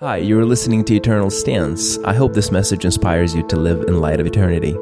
[0.00, 1.96] Hi, you're listening to Eternal Stance.
[2.00, 4.74] I hope this message inspires you to live in light of eternity.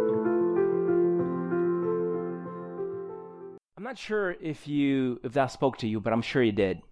[3.76, 6.82] I'm not sure if you if that spoke to you, but I'm sure you did.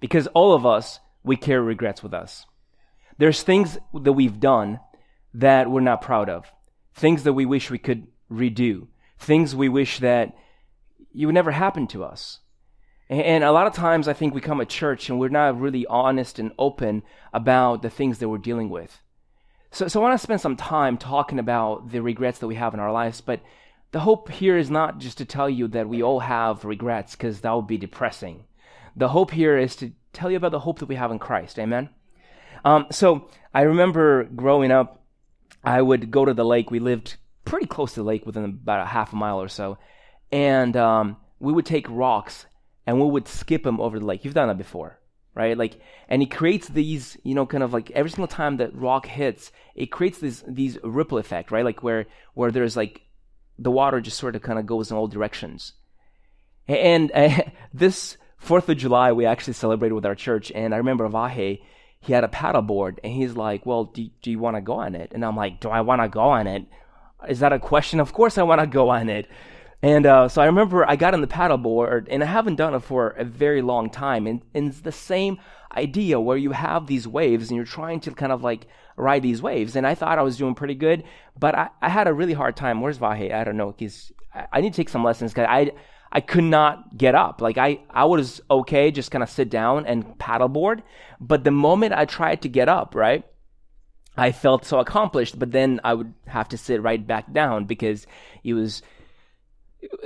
[0.00, 2.46] Because all of us, we carry regrets with us.
[3.18, 4.80] There's things that we've done
[5.34, 6.50] that we're not proud of.
[6.94, 8.86] Things that we wish we could redo.
[9.18, 10.34] Things we wish that
[11.12, 12.38] you would never happen to us.
[13.08, 15.86] And a lot of times I think we come at church and we're not really
[15.86, 19.00] honest and open about the things that we're dealing with.
[19.70, 22.74] So, so I want to spend some time talking about the regrets that we have
[22.74, 23.40] in our lives, but
[23.92, 27.42] the hope here is not just to tell you that we all have regrets because
[27.42, 28.44] that would be depressing.
[28.96, 31.58] The hope here is to tell you about the hope that we have in Christ.
[31.58, 31.90] Amen.
[32.64, 35.04] Um, so I remember growing up,
[35.62, 36.70] I would go to the lake.
[36.70, 39.78] We lived pretty close to the lake, within about a half a mile or so,
[40.32, 42.46] and um, we would take rocks
[42.86, 44.24] and we would skip them over the lake.
[44.24, 44.98] You've done that before,
[45.34, 45.58] right?
[45.58, 49.06] Like, and it creates these, you know, kind of like every single time that rock
[49.06, 51.64] hits, it creates this these ripple effect, right?
[51.64, 53.02] Like where where there's like
[53.58, 55.72] the water just sort of kind of goes in all directions.
[56.68, 57.42] And uh,
[57.74, 61.60] this Fourth of July, we actually celebrated with our church, and I remember Vahe,
[61.98, 64.94] he had a paddleboard, and he's like, "Well, do, do you want to go on
[64.94, 66.66] it?" And I'm like, "Do I want to go on it?
[67.28, 67.98] Is that a question?
[67.98, 69.26] Of course, I want to go on it."
[69.82, 72.80] And uh, so I remember I got on the paddleboard, and I haven't done it
[72.80, 74.26] for a very long time.
[74.26, 75.38] And, and, it's the same
[75.76, 78.66] idea where you have these waves, and you're trying to kind of like
[78.96, 79.76] ride these waves.
[79.76, 81.04] And I thought I was doing pretty good,
[81.38, 82.80] but I, I had a really hard time.
[82.80, 83.32] Where's Vahe?
[83.32, 83.72] I don't know.
[83.72, 85.72] Cause I, I need to take some lessons because I
[86.10, 87.42] I could not get up.
[87.42, 90.82] Like I I was okay, just kind of sit down and paddleboard.
[91.20, 93.24] But the moment I tried to get up, right.
[94.18, 98.06] I felt so accomplished, but then I would have to sit right back down because
[98.42, 98.80] it was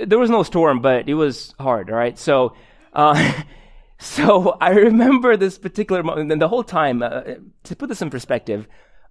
[0.05, 1.89] there was no storm, but it was hard.
[1.89, 2.55] All right, so.
[2.93, 3.33] Uh,
[4.01, 7.21] so I remember this particular moment, and the whole time, uh,
[7.63, 8.67] to put this in perspective,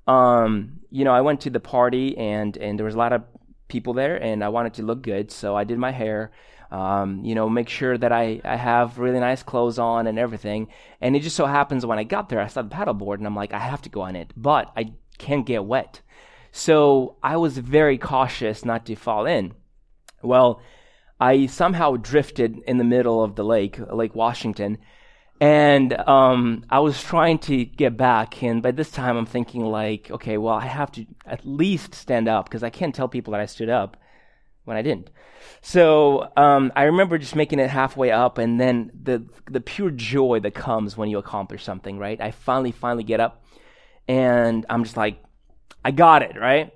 [0.06, 3.22] um, you know, I went to the party and and there was a lot of
[3.68, 6.32] people there, and I wanted to look good, so I did my hair.
[6.72, 10.69] Um, you know, make sure that I, I have really nice clothes on and everything.
[11.00, 13.34] And it just so happens when I got there, I saw the paddleboard and I'm
[13.34, 16.00] like, I have to go on it, but I can't get wet.
[16.53, 19.54] So I was very cautious not to fall in.
[20.22, 20.60] Well,
[21.19, 24.78] I somehow drifted in the middle of the lake, Lake Washington,
[25.41, 28.42] and um, I was trying to get back.
[28.42, 32.28] And by this time, I'm thinking like, okay, well, I have to at least stand
[32.28, 33.97] up because I can't tell people that I stood up
[34.64, 35.10] when I didn't.
[35.62, 40.41] So um, I remember just making it halfway up, and then the the pure joy
[40.41, 42.20] that comes when you accomplish something, right?
[42.20, 43.42] I finally, finally get up,
[44.06, 45.22] and I'm just like,
[45.84, 46.72] I got it, right?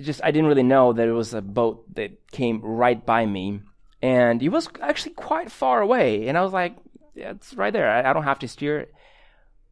[0.00, 3.62] Just I didn't really know that it was a boat that came right by me,
[4.02, 6.28] and it was actually quite far away.
[6.28, 6.76] And I was like,
[7.14, 7.90] yeah, "It's right there.
[7.90, 8.94] I, I don't have to steer it."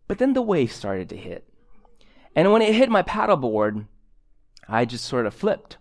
[0.08, 1.48] But then the wave started to hit,
[2.34, 3.86] and when it hit my paddleboard,
[4.68, 5.76] I just sort of flipped,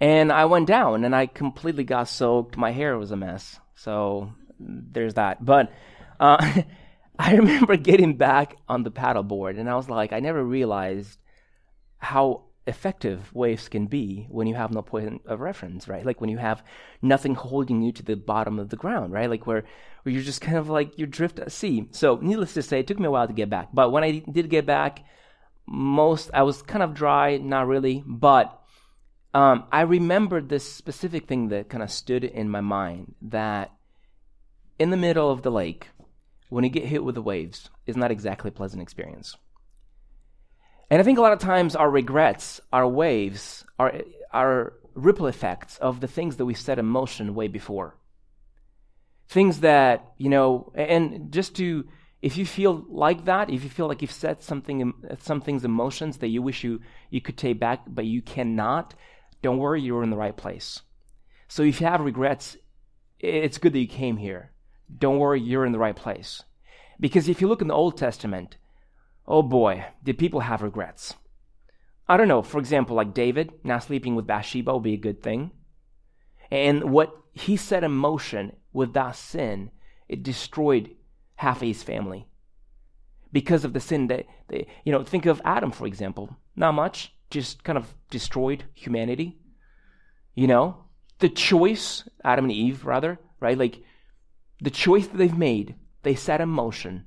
[0.00, 2.56] and I went down, and I completely got soaked.
[2.56, 3.60] My hair was a mess.
[3.74, 5.44] So there's that.
[5.44, 5.70] But
[6.18, 6.62] uh,
[7.18, 11.18] I remember getting back on the paddleboard, and I was like, I never realized
[11.98, 16.04] how effective waves can be when you have no point of reference, right?
[16.04, 16.62] Like when you have
[17.00, 19.30] nothing holding you to the bottom of the ground, right?
[19.30, 19.64] Like where,
[20.02, 21.88] where you're just kind of like you drift at sea.
[21.92, 23.70] So needless to say, it took me a while to get back.
[23.72, 25.02] But when I did get back,
[25.66, 28.60] most I was kind of dry, not really, but
[29.34, 33.72] um, I remembered this specific thing that kind of stood in my mind that
[34.78, 35.88] in the middle of the lake,
[36.48, 39.36] when you get hit with the waves, is not exactly a pleasant experience.
[40.90, 46.00] And I think a lot of times our regrets, our waves, our ripple effects of
[46.00, 47.96] the things that we set in motion way before.
[49.28, 51.86] Things that, you know, and just to,
[52.22, 55.70] if you feel like that, if you feel like you've set something, some things in
[55.70, 58.94] motions that you wish you, you could take back, but you cannot,
[59.42, 60.80] don't worry, you're in the right place.
[61.48, 62.56] So if you have regrets,
[63.20, 64.52] it's good that you came here.
[64.98, 66.42] Don't worry, you're in the right place.
[66.98, 68.56] Because if you look in the Old Testament,
[69.30, 71.14] Oh boy, did people have regrets.
[72.08, 75.22] I don't know, for example, like David, now sleeping with Bathsheba will be a good
[75.22, 75.50] thing.
[76.50, 79.70] And what he set in motion with that sin,
[80.08, 80.96] it destroyed
[81.34, 82.26] half his family.
[83.30, 86.34] Because of the sin that, they, you know, think of Adam, for example.
[86.56, 89.38] Not much, just kind of destroyed humanity.
[90.34, 90.84] You know,
[91.18, 93.58] the choice, Adam and Eve, rather, right?
[93.58, 93.82] Like,
[94.62, 97.04] the choice that they've made, they set in motion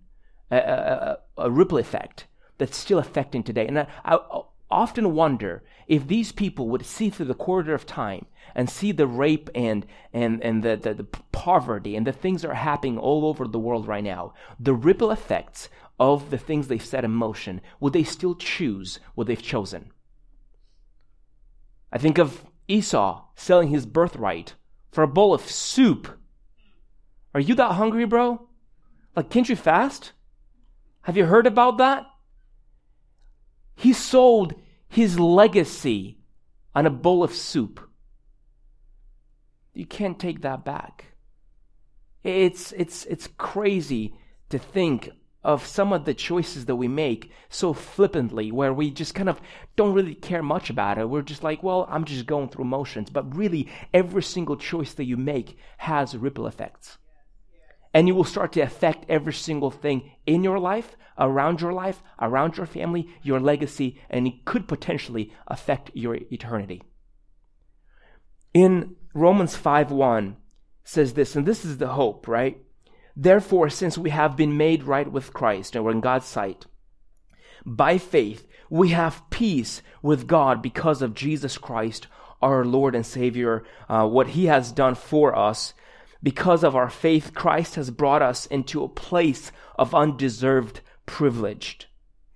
[0.51, 2.27] a, a, a ripple effect
[2.57, 3.68] that's still affecting today.
[3.68, 8.25] And I, I often wonder if these people would see through the corridor of time
[8.56, 12.51] and see the rape and and and the, the, the, poverty and the things that
[12.51, 15.69] are happening all over the world right now, the ripple effects
[16.00, 19.92] of the things they've set in motion, would they still choose what they've chosen?
[21.92, 24.53] I think of Esau selling his birthright
[24.92, 26.19] for a bowl of soup.
[27.33, 28.48] Are you that hungry, bro?
[29.15, 30.13] Like, can't you fast?
[31.03, 32.06] Have you heard about that?
[33.75, 34.53] He sold
[34.88, 36.19] his legacy
[36.75, 37.80] on a bowl of soup.
[39.74, 41.06] You can't take that back.
[42.24, 44.15] It's, it's, it's crazy
[44.50, 45.09] to think
[45.44, 49.42] of some of the choices that we make so flippantly, where we just kind of
[49.75, 51.09] don't really care much about it.
[51.09, 53.09] We're just like, well, I'm just going through motions.
[53.09, 57.00] But really, every single choice that you make has ripple effects.
[57.94, 62.02] And you will start to affect every single thing in your life, around your life,
[62.20, 66.82] around your family, your legacy, and it could potentially affect your eternity.
[68.54, 70.38] In Romans 5 1
[70.84, 72.64] says this, and this is the hope, right?
[73.16, 76.66] Therefore, since we have been made right with Christ and we're in God's sight,
[77.66, 82.08] by faith, we have peace with God because of Jesus Christ,
[82.42, 85.74] our Lord and Savior, uh, what He has done for us.
[86.24, 91.90] Because of our faith, Christ has brought us into a place of undeserved privilege.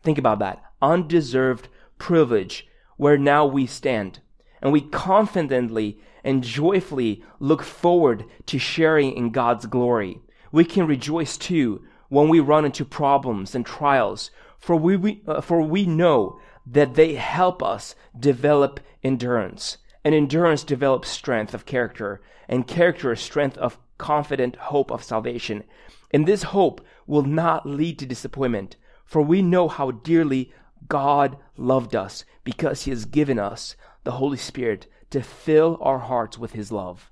[0.04, 0.64] Think about that.
[0.82, 1.68] Undeserved
[1.98, 2.68] privilege,
[2.98, 4.20] where now we stand.
[4.62, 10.20] And we confidently and joyfully look forward to sharing in God's glory.
[10.52, 15.42] We can rejoice too when we run into problems and trials, for we, we uh,
[15.42, 19.78] for we know that they help us develop endurance.
[20.06, 25.66] And endurance develops strength of character, and character strength of confident hope of salvation.
[26.12, 30.54] And this hope will not lead to disappointment, for we know how dearly
[30.88, 33.76] God loved us because he has given us
[34.06, 37.12] the Holy Spirit to fill our hearts with His love.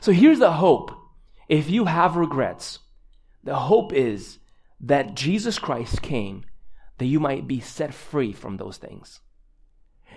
[0.00, 0.90] So here's the hope.
[1.48, 2.80] If you have regrets,
[3.44, 4.38] the hope is
[4.80, 6.44] that Jesus Christ came
[6.98, 9.20] that you might be set free from those things.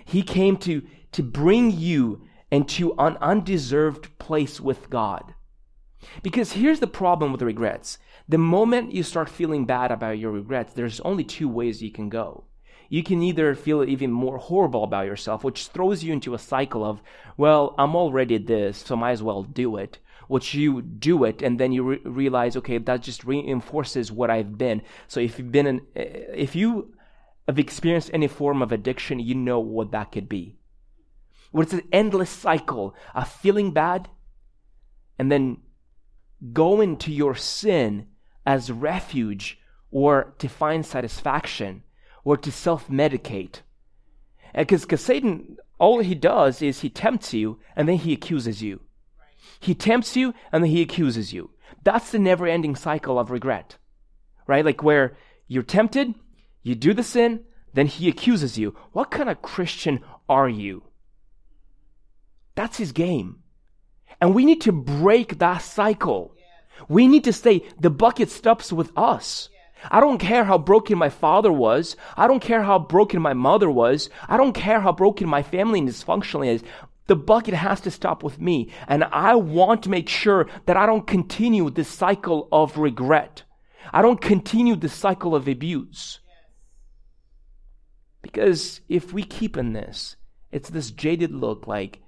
[0.04, 0.82] He came to,
[1.12, 5.34] to bring you into an undeserved place with God.
[6.22, 7.98] Because here's the problem with regrets.
[8.28, 12.08] The moment you start feeling bad about your regrets, there's only two ways you can
[12.08, 12.44] go
[12.90, 16.84] you can either feel even more horrible about yourself, which throws you into a cycle
[16.84, 17.00] of,
[17.36, 19.98] well, I'm already this, so might as well do it.
[20.26, 24.58] Which you do it, and then you re- realize, okay, that just reinforces what I've
[24.58, 24.82] been.
[25.08, 26.92] So if you've been in, if you
[27.50, 30.56] have experienced any form of addiction, you know what that could be.
[31.50, 34.08] Where it's an endless cycle of feeling bad,
[35.18, 35.58] and then
[36.52, 38.06] going to your sin
[38.46, 39.58] as refuge
[39.90, 41.82] or to find satisfaction
[42.24, 43.62] or to self medicate.
[44.54, 48.80] Because Satan, all he does is he tempts you and then he accuses you.
[49.58, 51.50] He tempts you and then he accuses you.
[51.82, 53.76] That's the never ending cycle of regret,
[54.46, 54.64] right?
[54.64, 55.16] Like where
[55.48, 56.14] you're tempted,
[56.62, 57.40] you do the sin,
[57.72, 58.74] then he accuses you.
[58.92, 60.82] What kind of Christian are you?
[62.54, 63.42] That's his game.
[64.20, 66.34] And we need to break that cycle.
[66.88, 69.48] We need to say the bucket stops with us.
[69.90, 71.96] I don't care how broken my father was.
[72.16, 74.10] I don't care how broken my mother was.
[74.28, 76.62] I don't care how broken my family and dysfunctional is.
[77.06, 78.70] The bucket has to stop with me.
[78.88, 83.44] And I want to make sure that I don't continue this cycle of regret.
[83.92, 86.19] I don't continue this cycle of abuse.
[88.32, 90.16] Because if we keep in this,
[90.52, 92.00] it's this jaded look like,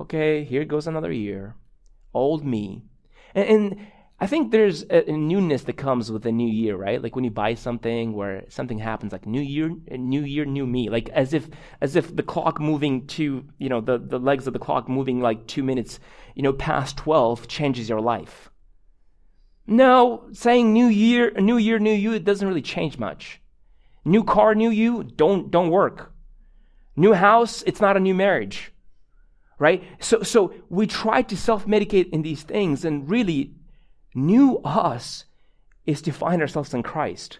[0.00, 1.56] okay, here goes another year.
[2.14, 2.84] Old me.
[3.34, 3.86] And, and
[4.18, 7.02] I think there's a, a, newness that comes with a new year, right?
[7.02, 10.90] Like when you buy something where something happens, like new year, new year, new me,
[10.90, 11.48] like as if
[11.80, 15.20] as if the clock moving to you know the the legs of the clock moving
[15.20, 16.00] like two minutes,
[16.34, 18.50] you know, past twelve changes your life.
[19.66, 23.39] No, saying new year, new year, new you, it doesn't really change much.
[24.10, 26.12] New car, new you, don't don't work.
[26.96, 28.72] New house, it's not a new marriage,
[29.56, 29.84] right?
[30.00, 33.54] So so we try to self medicate in these things, and really
[34.12, 35.26] new us
[35.86, 37.38] is to find ourselves in Christ.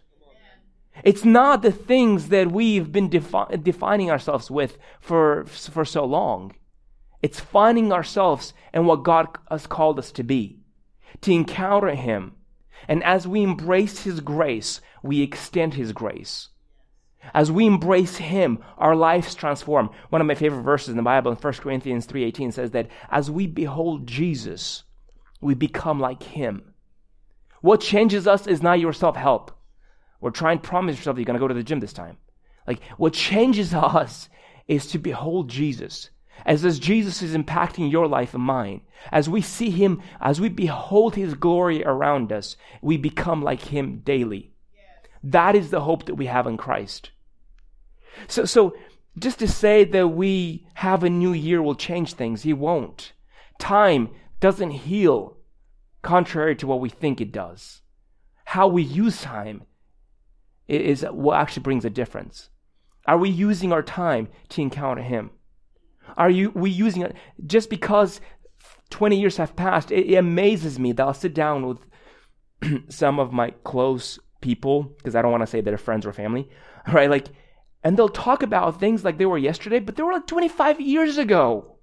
[1.03, 6.55] It's not the things that we've been defi- defining ourselves with for, for so long.
[7.21, 10.61] It's finding ourselves in what God has called us to be,
[11.23, 12.37] to encounter Him.
[12.87, 16.49] And as we embrace His grace, we extend His grace.
[17.35, 19.91] As we embrace Him, our lives transform.
[20.09, 23.31] One of my favorite verses in the Bible in 1 Corinthians 3.18 says that as
[23.31, 24.85] we behold Jesus,
[25.41, 26.75] we become like Him.
[27.61, 29.53] What changes us is not your self help.
[30.21, 32.19] Or try and promise yourself you're going to go to the gym this time.
[32.67, 34.29] Like, what changes us
[34.69, 36.11] is to behold Jesus.
[36.47, 38.81] As, as Jesus is impacting your life and mine,
[39.13, 43.99] as we see Him, as we behold His glory around us, we become like Him
[43.99, 44.50] daily.
[45.23, 47.11] That is the hope that we have in Christ.
[48.29, 48.75] So, so
[49.19, 53.13] just to say that we have a new year will change things, He won't.
[53.59, 54.11] Time
[54.41, 55.37] doesn't heal,
[56.03, 57.83] contrary to what we think it does.
[58.45, 59.65] How we use time
[60.67, 62.49] is what actually brings a difference.
[63.07, 65.31] Are we using our time to encounter Him?
[66.17, 67.15] Are you we using it
[67.47, 68.21] just because
[68.91, 69.93] 20 years have passed?
[69.93, 71.79] It, it amazes me that I'll sit down with
[72.93, 76.49] some of my close people because I don't want to say they're friends or family,
[76.93, 77.11] right?
[77.11, 77.29] Like,
[77.83, 81.19] and they'll talk about things like they were yesterday, but they were like 25 years
[81.19, 81.77] ago.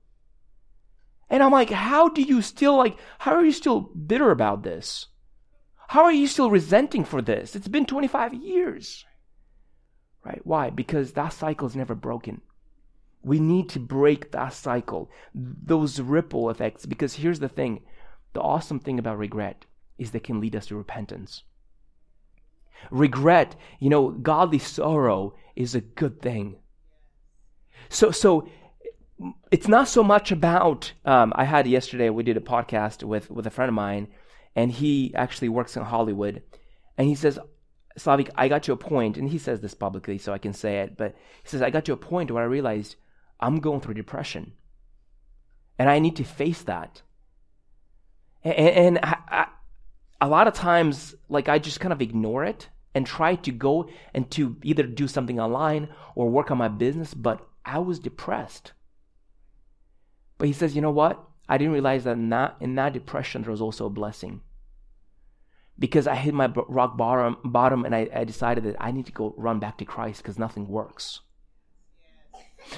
[1.30, 5.08] And I'm like, how do you still like, how are you still bitter about this?
[5.90, 7.56] How are you still resenting for this?
[7.56, 9.06] It's been 25 years.
[10.24, 10.42] Right?
[10.44, 10.70] Why?
[10.70, 12.42] Because that cycle is never broken.
[13.24, 17.82] We need to break that cycle, those ripple effects, because here's the thing
[18.34, 19.66] the awesome thing about regret
[19.98, 21.44] is that can lead us to repentance.
[22.91, 26.57] Regret, you know, godly sorrow is a good thing.
[27.89, 28.48] So, so
[29.51, 30.93] it's not so much about.
[31.05, 32.10] Um, I had yesterday.
[32.10, 34.07] We did a podcast with with a friend of mine,
[34.55, 36.43] and he actually works in Hollywood,
[36.98, 37.39] and he says,
[37.98, 40.98] "Slaveck, I got to a and he says this publicly, so I can say it.
[40.98, 42.96] But he says, "I got to a point where I realized
[43.39, 44.53] I'm going through depression,
[45.79, 47.01] and I need to face that."
[48.43, 49.48] And, and I,
[50.19, 53.89] a lot of times, like I just kind of ignore it and try to go
[54.13, 58.74] and to either do something online or work on my business, but I was depressed.
[60.38, 61.24] But he says, you know what?
[61.50, 64.41] I didn't realize that in that, in that depression there was also a blessing.
[65.79, 69.12] Because I hit my rock bottom, bottom and I, I decided that I need to
[69.12, 71.19] go run back to Christ because nothing works.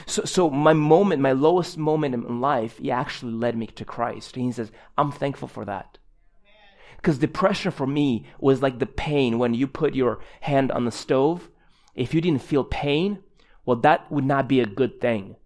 [0.05, 4.35] So, so my moment, my lowest moment in life, he actually led me to Christ.
[4.35, 5.97] And he says, I'm thankful for that.
[7.01, 10.91] Because depression for me was like the pain when you put your hand on the
[10.91, 11.49] stove.
[11.95, 13.19] If you didn't feel pain,
[13.65, 15.37] well, that would not be a good thing.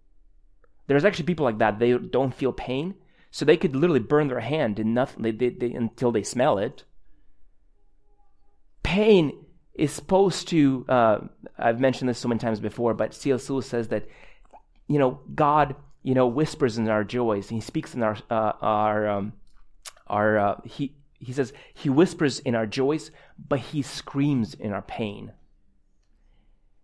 [0.88, 1.78] There's actually people like that.
[1.78, 2.94] They don't feel pain.
[3.30, 6.58] So they could literally burn their hand in nothing they, they, they, until they smell
[6.58, 6.84] it.
[8.82, 9.44] Pain
[9.74, 11.18] is supposed to, uh,
[11.58, 13.48] I've mentioned this so many times before, but C.S.
[13.48, 14.06] Lewis says that,
[14.88, 17.48] you know, God, you know, whispers in our joys.
[17.48, 19.32] He speaks in our, uh, our, um,
[20.06, 20.94] our, uh, he,
[21.26, 23.10] he says he whispers in our joys,
[23.48, 25.32] but he screams in our pain.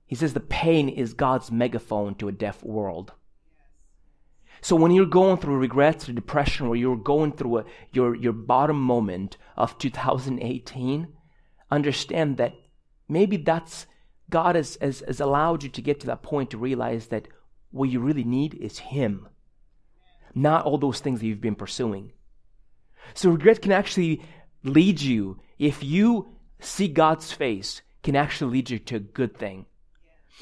[0.07, 3.13] He says the pain is God's megaphone to a deaf world.
[4.61, 8.33] So when you're going through regrets or depression, or you're going through a, your, your
[8.33, 11.09] bottom moment of 2018,
[11.71, 12.55] understand that
[13.09, 13.87] maybe that's
[14.29, 17.29] God has, has, has allowed you to get to that point to realize that
[17.71, 19.29] what you really need is Him,
[20.35, 22.13] not all those things that you've been pursuing.
[23.15, 24.23] So regret can actually
[24.65, 26.29] lead you, if you
[26.61, 29.67] see God's face, can actually lead you to a good thing.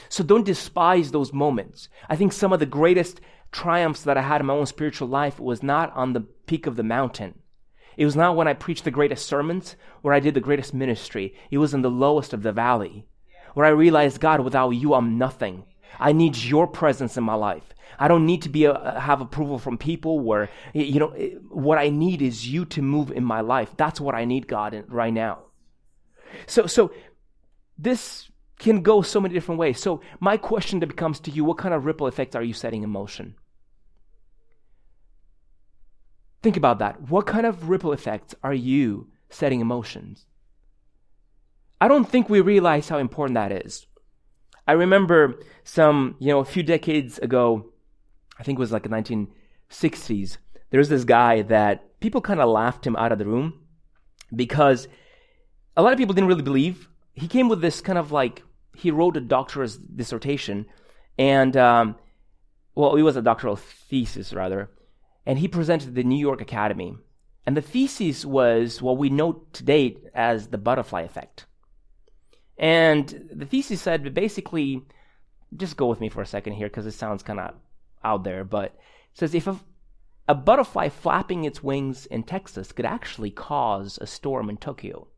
[0.08, 1.88] So don't despise those moments.
[2.08, 3.20] I think some of the greatest
[3.50, 6.76] triumphs that I had in my own spiritual life was not on the peak of
[6.76, 7.40] the mountain.
[7.96, 11.34] It was not when I preached the greatest sermons, where I did the greatest ministry.
[11.50, 13.06] It was in the lowest of the valley,
[13.54, 15.64] where I realized, God, without you, I'm nothing.
[15.98, 17.74] I need your presence in my life.
[17.98, 21.08] I don't need to be a, have approval from people where, you know,
[21.48, 23.74] what I need is you to move in my life.
[23.76, 25.38] That's what I need, God, in, right now.
[26.46, 26.92] So, so
[27.76, 29.80] this can go so many different ways.
[29.80, 32.82] So my question that becomes to you, what kind of ripple effects are you setting
[32.82, 33.34] in motion?
[36.42, 37.08] Think about that.
[37.08, 40.16] What kind of ripple effects are you setting in motion?
[41.80, 43.86] I don't think we realize how important that is.
[44.68, 47.72] I remember some, you know, a few decades ago,
[48.38, 50.36] I think it was like the 1960s,
[50.68, 53.62] there was this guy that people kind of laughed him out of the room
[54.36, 54.86] because
[55.74, 56.86] a lot of people didn't really believe.
[57.14, 58.42] He came with this kind of like,
[58.76, 60.66] he wrote a doctor's dissertation
[61.18, 61.96] and, um,
[62.74, 64.70] well, it was a doctoral thesis rather,
[65.24, 66.94] and he presented the New York Academy.
[67.46, 71.46] And the thesis was what we know to date as the butterfly effect.
[72.58, 74.82] And the thesis said basically,
[75.56, 77.54] just go with me for a second here because it sounds kind of
[78.04, 78.76] out there, but
[79.14, 79.58] says if a,
[80.26, 85.08] a butterfly flapping its wings in Texas could actually cause a storm in Tokyo.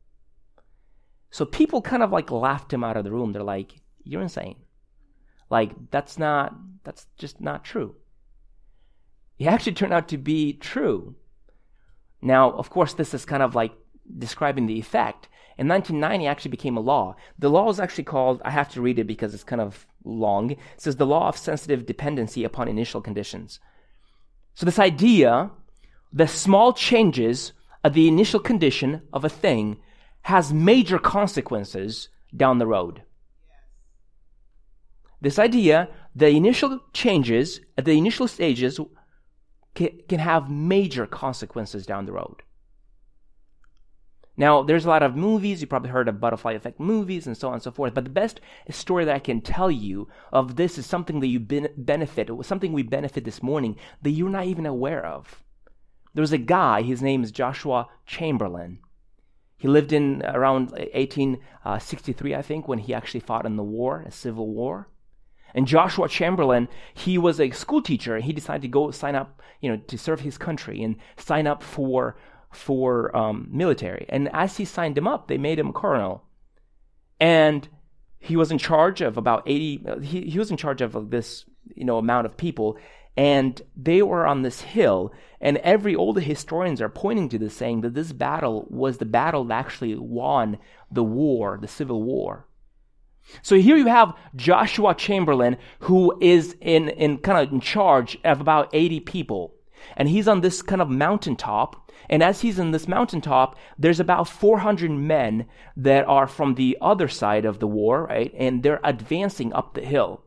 [1.31, 3.33] So people kind of like laughed him out of the room.
[3.33, 4.57] They're like, you're insane.
[5.49, 6.55] Like, that's not,
[6.85, 7.97] that's just not true.
[9.39, 11.17] It actually turned out to be true.
[12.23, 13.73] Now, of course, this is kind of like
[14.19, 15.29] describing the effect.
[15.61, 17.17] In 1990, actually became a law.
[17.39, 20.53] The law is actually called, I have to read it because it's kind of long.
[20.53, 23.61] It says the law of sensitive dependency upon initial conditions.
[24.55, 25.51] So this idea
[26.13, 27.53] the small changes
[27.85, 29.77] of the initial condition of a thing
[30.23, 33.03] has major consequences down the road.
[35.21, 38.81] This idea, the initial changes at the initial stages
[39.75, 42.43] can have major consequences down the road.
[44.41, 47.49] Now, there's a lot of movies, you probably heard of butterfly effect movies and so
[47.49, 50.79] on and so forth, but the best story that I can tell you of this
[50.79, 54.47] is something that you benefit, It was something we benefit this morning that you're not
[54.47, 55.45] even aware of.
[56.15, 58.79] There was a guy, his name is Joshua Chamberlain.
[59.59, 64.05] He lived in around 1863, uh, I think, when he actually fought in the war,
[64.07, 64.89] a civil war.
[65.55, 68.17] And Joshua Chamberlain, he was a school teacher.
[68.21, 71.63] He decided to go sign up, you know, to serve his country and sign up
[71.63, 72.17] for
[72.53, 74.07] for um, military.
[74.09, 76.25] And as he signed him up, they made him colonel.
[77.19, 77.69] And
[78.19, 81.85] he was in charge of about 80, he, he was in charge of this, you
[81.85, 82.77] know, amount of people.
[83.17, 85.13] And they were on this hill.
[85.41, 89.07] And every, all the historians are pointing to this, saying that this battle was the
[89.07, 90.59] battle that actually won
[90.91, 92.47] the war, the Civil War.
[93.43, 98.41] So here you have Joshua Chamberlain, who is in, in kind of in charge of
[98.41, 99.55] about 80 people.
[99.97, 101.90] And he's on this kind of mountaintop.
[102.11, 107.07] And as he's in this mountaintop, there's about 400 men that are from the other
[107.07, 108.35] side of the war, right?
[108.37, 110.25] And they're advancing up the hill.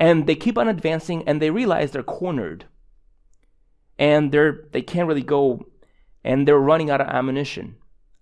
[0.00, 2.66] And they keep on advancing and they realize they're cornered.
[4.00, 5.64] And they're, they can't really go,
[6.24, 7.76] and they're running out of ammunition.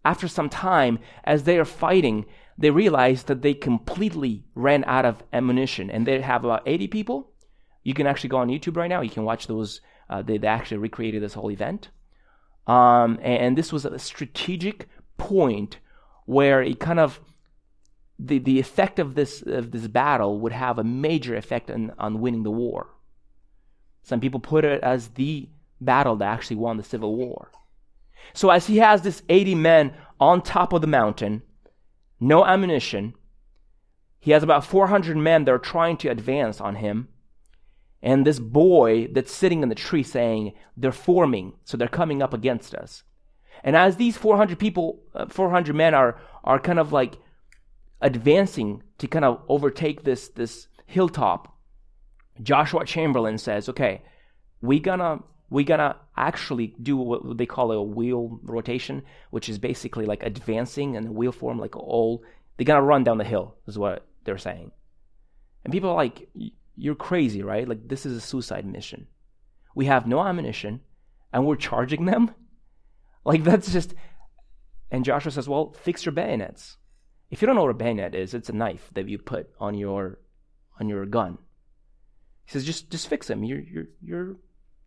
[0.04, 2.26] After some time, as they are fighting,
[2.58, 7.32] they realize that they completely ran out of ammunition and they have about 80 people.
[7.82, 9.00] You can actually go on YouTube right now.
[9.00, 9.80] You can watch those.
[10.10, 11.88] Uh, they, they, actually recreated this whole event.
[12.66, 15.78] Um, and, and, this was a strategic point
[16.24, 17.20] where it kind of
[18.18, 22.20] the, the effect of this of this battle would have a major effect on, on
[22.20, 22.88] winning the war.
[24.02, 25.48] Some people put it as the
[25.80, 27.50] battle that actually won the Civil War.
[28.32, 31.42] So as he has this 80 men on top of the mountain,
[32.20, 33.14] no ammunition.
[34.20, 37.08] He has about 400 men that are trying to advance on him.
[38.04, 42.34] And this boy that's sitting in the tree saying, they're forming, so they're coming up
[42.34, 43.02] against us.
[43.64, 47.14] And as these 400 people, uh, 400 men are, are kind of like
[48.02, 51.56] advancing to kind of overtake this, this hilltop,
[52.42, 54.02] Joshua Chamberlain says, okay,
[54.60, 60.04] we gonna, we gonna actually do what they call a wheel rotation, which is basically
[60.04, 62.22] like advancing in the wheel form, like all
[62.58, 64.72] they're gonna run down the hill, is what they're saying.
[65.64, 66.28] And people are like,
[66.76, 67.68] You're crazy, right?
[67.68, 69.06] Like this is a suicide mission.
[69.74, 70.80] We have no ammunition
[71.32, 72.30] and we're charging them?
[73.26, 73.94] Like that's just
[74.90, 76.76] and Joshua says, Well, fix your bayonets.
[77.30, 79.74] If you don't know what a bayonet is, it's a knife that you put on
[79.74, 80.18] your
[80.78, 81.38] on your gun.
[82.44, 83.42] He says, just just fix them.
[83.44, 84.36] You're you're you're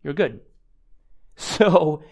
[0.02, 0.40] you're good.
[1.40, 2.02] So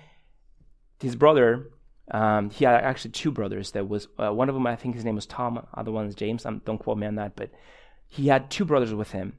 [1.01, 1.71] his brother,
[2.13, 3.73] um, he had actually two brothers.
[3.73, 4.69] That was uh, one of them.
[4.69, 5.67] I think his name was Tom.
[5.75, 6.47] Other one is James.
[6.47, 7.51] Um, don't quote me on that, but
[8.07, 9.33] he had two brothers with him.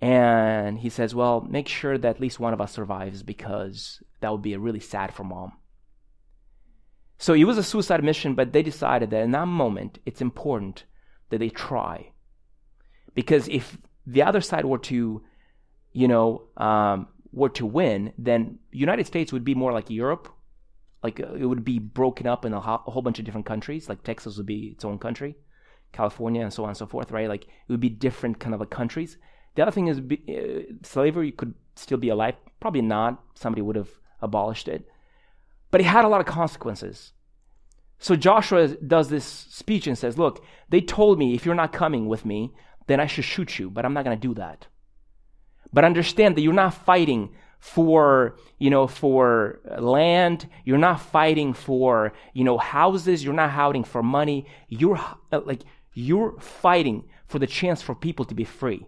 [0.00, 4.30] And he says, "Well, make sure that at least one of us survives because that
[4.30, 5.52] would be really sad for mom."
[7.18, 10.84] So it was a suicide mission, but they decided that in that moment it's important
[11.30, 12.12] that they try,
[13.14, 15.22] because if the other side were to,
[15.92, 20.28] you know, um, were to win, then United States would be more like Europe.
[21.02, 23.46] Like uh, it would be broken up in a, ho- a, whole bunch of different
[23.46, 23.88] countries.
[23.88, 25.36] Like Texas would be its own country,
[25.92, 27.10] California, and so on and so forth.
[27.10, 27.28] Right?
[27.28, 29.18] Like it would be different kind of like countries.
[29.54, 32.34] The other thing is uh, slavery could still be alive.
[32.60, 33.22] Probably not.
[33.34, 33.90] Somebody would have
[34.20, 34.88] abolished it,
[35.70, 37.12] but it had a lot of consequences.
[37.98, 42.06] So Joshua does this speech and says, "Look, they told me if you're not coming
[42.06, 42.52] with me,
[42.86, 44.66] then I should shoot you, but I'm not going to do that."
[45.72, 50.48] But understand that you're not fighting for, you know, for land.
[50.64, 53.24] You're not fighting for, you know, houses.
[53.24, 54.46] You're not fighting for money.
[54.68, 55.00] You're
[55.32, 55.62] like,
[55.94, 58.86] you're fighting for the chance for people to be free.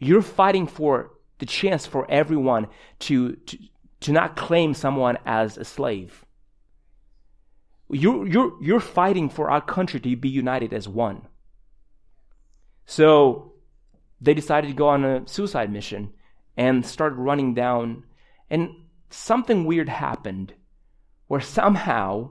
[0.00, 2.68] You're fighting for the chance for everyone
[3.00, 3.58] to, to,
[4.00, 6.24] to not claim someone as a slave.
[7.90, 11.26] You're, you're, you're fighting for our country to be united as one.
[12.86, 13.52] So
[14.20, 16.14] they decided to go on a suicide mission
[16.56, 18.04] and started running down.
[18.48, 18.70] And
[19.10, 20.54] something weird happened
[21.26, 22.30] where somehow,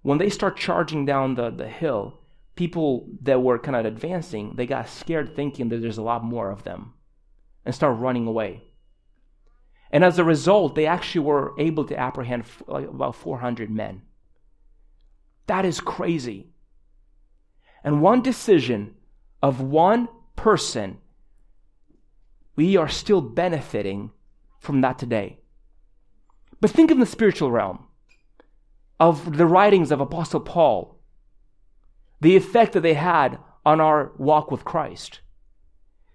[0.00, 2.20] when they start charging down the, the hill,
[2.54, 6.50] people that were kind of advancing, they got scared thinking that there's a lot more
[6.50, 6.94] of them
[7.64, 8.64] and start running away.
[9.90, 14.02] And as a result, they actually were able to apprehend about 400 men.
[15.46, 16.50] That is crazy.
[17.82, 18.94] And one decision
[19.42, 20.98] of one person
[22.56, 24.10] we are still benefiting
[24.58, 25.38] from that today.
[26.60, 27.86] But think of the spiritual realm
[28.98, 31.00] of the writings of Apostle Paul.
[32.20, 35.20] the effect that they had on our walk with Christ.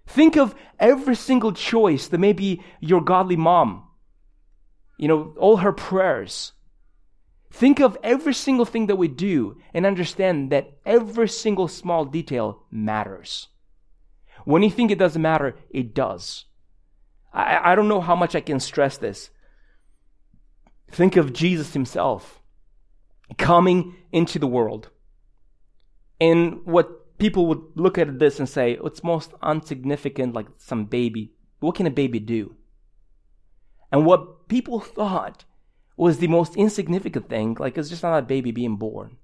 [0.06, 3.84] Think of every single choice that maybe your godly mom,
[4.98, 6.52] you know, all her prayers.
[7.50, 12.64] Think of every single thing that we do and understand that every single small detail
[12.70, 13.48] matters.
[14.44, 16.44] When you think it doesn't matter, it does.
[17.32, 19.30] I, I don't know how much I can stress this.
[20.90, 22.40] Think of Jesus himself
[23.38, 24.90] coming into the world.
[26.20, 31.32] And what people would look at this and say, it's most insignificant, like some baby.
[31.60, 32.56] What can a baby do?
[33.90, 35.44] And what people thought
[35.96, 39.16] was the most insignificant thing, like it's just not a baby being born.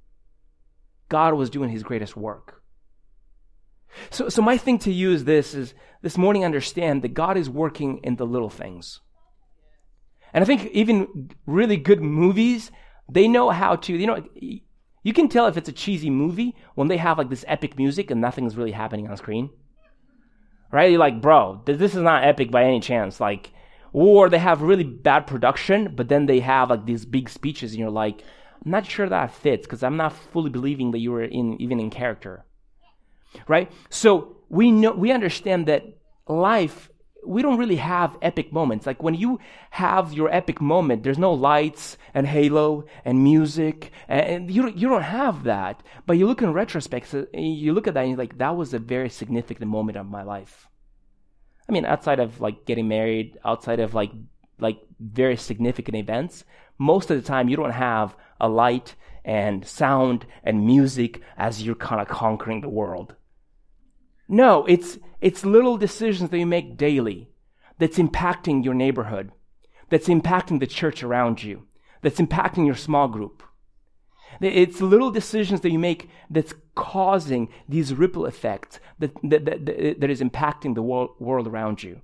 [1.09, 2.63] God was doing his greatest work.
[4.11, 7.51] So, so my thing to you is this is this morning understand that God is
[7.51, 9.01] working in the little things.
[10.33, 12.71] And I think even really good movies,
[13.11, 14.25] they know how to, you know,
[15.03, 18.11] you can tell if it's a cheesy movie when they have like this epic music
[18.11, 19.51] and nothing's really happening on screen.
[20.71, 20.91] Right?
[20.91, 23.21] You're like, bro, this is not epic by any chance.
[23.21, 23.51] Like,
[23.93, 27.81] or they have really bad production, but then they have like these big speeches and
[27.81, 28.23] you're like,
[28.65, 31.79] I'm not sure that fits because I'm not fully believing that you were in even
[31.79, 32.47] in character
[33.49, 33.71] right?
[33.91, 35.85] So we know, we understand that
[36.27, 36.91] life,
[37.25, 38.87] we don't really have epic moments.
[38.87, 39.39] Like when you
[39.71, 45.03] have your epic moment, there's no lights and halo and music, and you, you don't
[45.03, 45.83] have that.
[46.07, 48.79] But you look in retrospect, you look at that and you're like, that was a
[48.79, 50.69] very significant moment of my life.
[51.69, 54.11] I mean, outside of like getting married, outside of like
[54.59, 56.45] like very significant events,
[56.79, 61.75] most of the time you don't have a light and sound and music as you're
[61.75, 63.15] kind of conquering the world.
[64.33, 67.29] No, it's, it's little decisions that you make daily
[67.79, 69.31] that's impacting your neighborhood,
[69.91, 71.67] that's impacting the church around you,
[72.01, 73.43] that's impacting your small group.
[74.41, 80.11] It's little decisions that you make that's causing these ripple effects that, that, that, that
[80.11, 82.01] is impacting the world, world around you.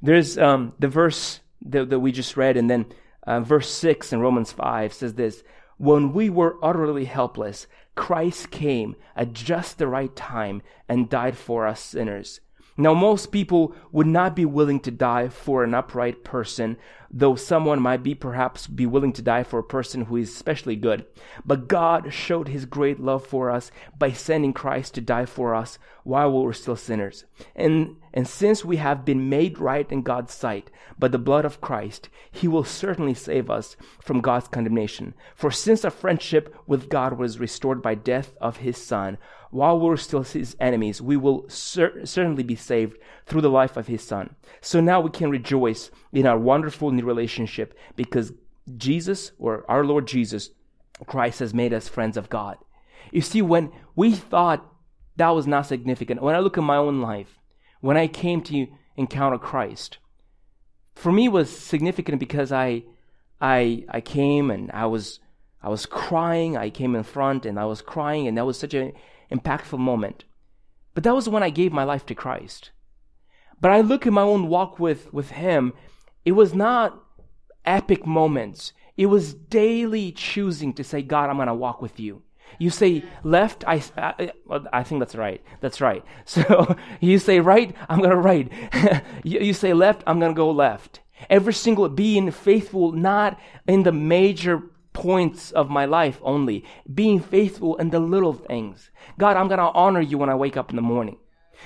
[0.00, 2.86] There's um, the verse that, that we just read, and then
[3.26, 5.42] uh, verse 6 in Romans 5 says this
[5.76, 11.66] When we were utterly helpless, Christ came at just the right time and died for
[11.66, 12.40] us sinners.
[12.80, 16.78] Now, most people would not be willing to die for an upright person,
[17.10, 20.76] though someone might be perhaps be willing to die for a person who is especially
[20.76, 21.04] good.
[21.44, 25.78] But God showed his great love for us by sending Christ to die for us
[26.10, 27.24] while we were still sinners.
[27.54, 30.68] And, and since we have been made right in God's sight
[30.98, 35.14] by the blood of Christ, he will certainly save us from God's condemnation.
[35.36, 39.18] For since our friendship with God was restored by death of his son,
[39.52, 43.76] while we were still his enemies, we will cer- certainly be saved through the life
[43.76, 44.34] of his son.
[44.60, 48.32] So now we can rejoice in our wonderful new relationship because
[48.76, 50.50] Jesus, or our Lord Jesus,
[51.06, 52.58] Christ has made us friends of God.
[53.12, 54.66] You see, when we thought
[55.20, 57.38] that was not significant, when I look at my own life,
[57.80, 59.98] when I came to encounter Christ,
[60.94, 62.84] for me was significant because I,
[63.38, 65.20] I, I came and I was,
[65.62, 66.56] I was crying.
[66.56, 68.92] I came in front and I was crying, and that was such an
[69.30, 70.24] impactful moment.
[70.94, 72.70] But that was when I gave my life to Christ.
[73.60, 75.74] But I look at my own walk with, with Him,
[76.24, 76.98] it was not
[77.66, 78.72] epic moments.
[78.96, 82.22] It was daily choosing to say, God, I'm going to walk with you.
[82.60, 84.32] You say left, I, I,
[84.70, 85.42] I, think that's right.
[85.62, 86.04] That's right.
[86.26, 88.52] So you say right, I'm going to right.
[89.24, 91.00] you, you say left, I'm going to go left.
[91.30, 97.76] Every single being faithful, not in the major points of my life only, being faithful
[97.76, 98.90] in the little things.
[99.18, 101.16] God, I'm going to honor you when I wake up in the morning.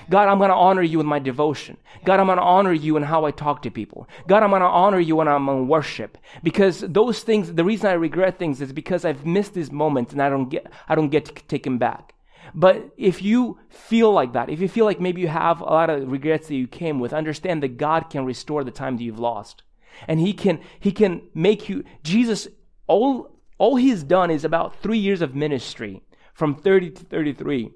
[0.09, 1.77] God, I'm going to honor you in my devotion.
[2.03, 4.07] God, I'm going to honor you in how I talk to people.
[4.27, 6.17] God, I'm going to honor you when I'm in worship.
[6.43, 10.21] Because those things, the reason I regret things is because I've missed these moments and
[10.21, 12.13] I don't get, I don't get to take them back.
[12.53, 15.89] But if you feel like that, if you feel like maybe you have a lot
[15.89, 19.19] of regrets that you came with, understand that God can restore the time that you've
[19.19, 19.63] lost.
[20.07, 22.47] And He can, He can make you, Jesus
[22.87, 26.01] all, all he's done is about three years of ministry
[26.33, 27.71] from 30 to 33.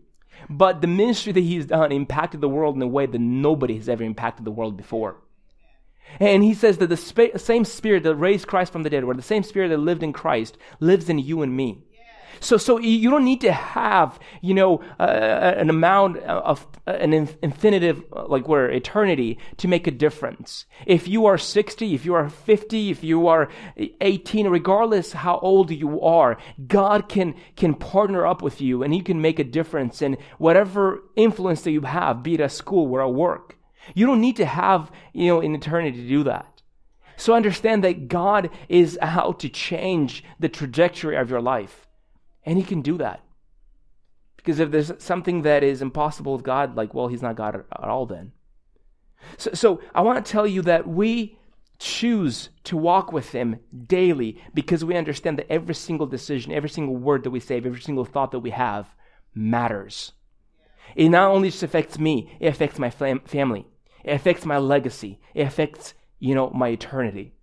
[0.49, 3.89] But the ministry that he's done impacted the world in a way that nobody has
[3.89, 5.17] ever impacted the world before.
[6.19, 6.97] And he says that the
[7.37, 10.13] same spirit that raised Christ from the dead, or the same spirit that lived in
[10.13, 11.83] Christ, lives in you and me.
[12.39, 16.91] So, so you don't need to have, you know, uh, uh an amount of uh,
[16.91, 20.65] an infinitive, uh, like where eternity, to make a difference.
[20.85, 23.49] If you are 60, if you are 50, if you are
[24.01, 26.37] 18, regardless how old you are,
[26.67, 31.03] God can, can partner up with you and He can make a difference in whatever
[31.15, 33.57] influence that you have, be it at school or at work.
[33.93, 36.61] You don't need to have, you know, an eternity to do that.
[37.17, 41.88] So understand that God is out to change the trajectory of your life.
[42.45, 43.23] And He can do that.
[44.39, 47.65] Because if there's something that is impossible with God, like, well, he's not God at,
[47.89, 48.31] all then.
[49.37, 51.37] So, so I want to tell you that we
[51.77, 56.95] choose to walk with him daily because we understand that every single decision, every single
[56.95, 58.95] word that we say, every single thought that we have
[59.35, 60.13] matters.
[60.95, 63.67] It not only just affects me, it affects my fam- family.
[64.05, 65.19] It affects my legacy.
[65.33, 67.33] It affects, you know, my eternity.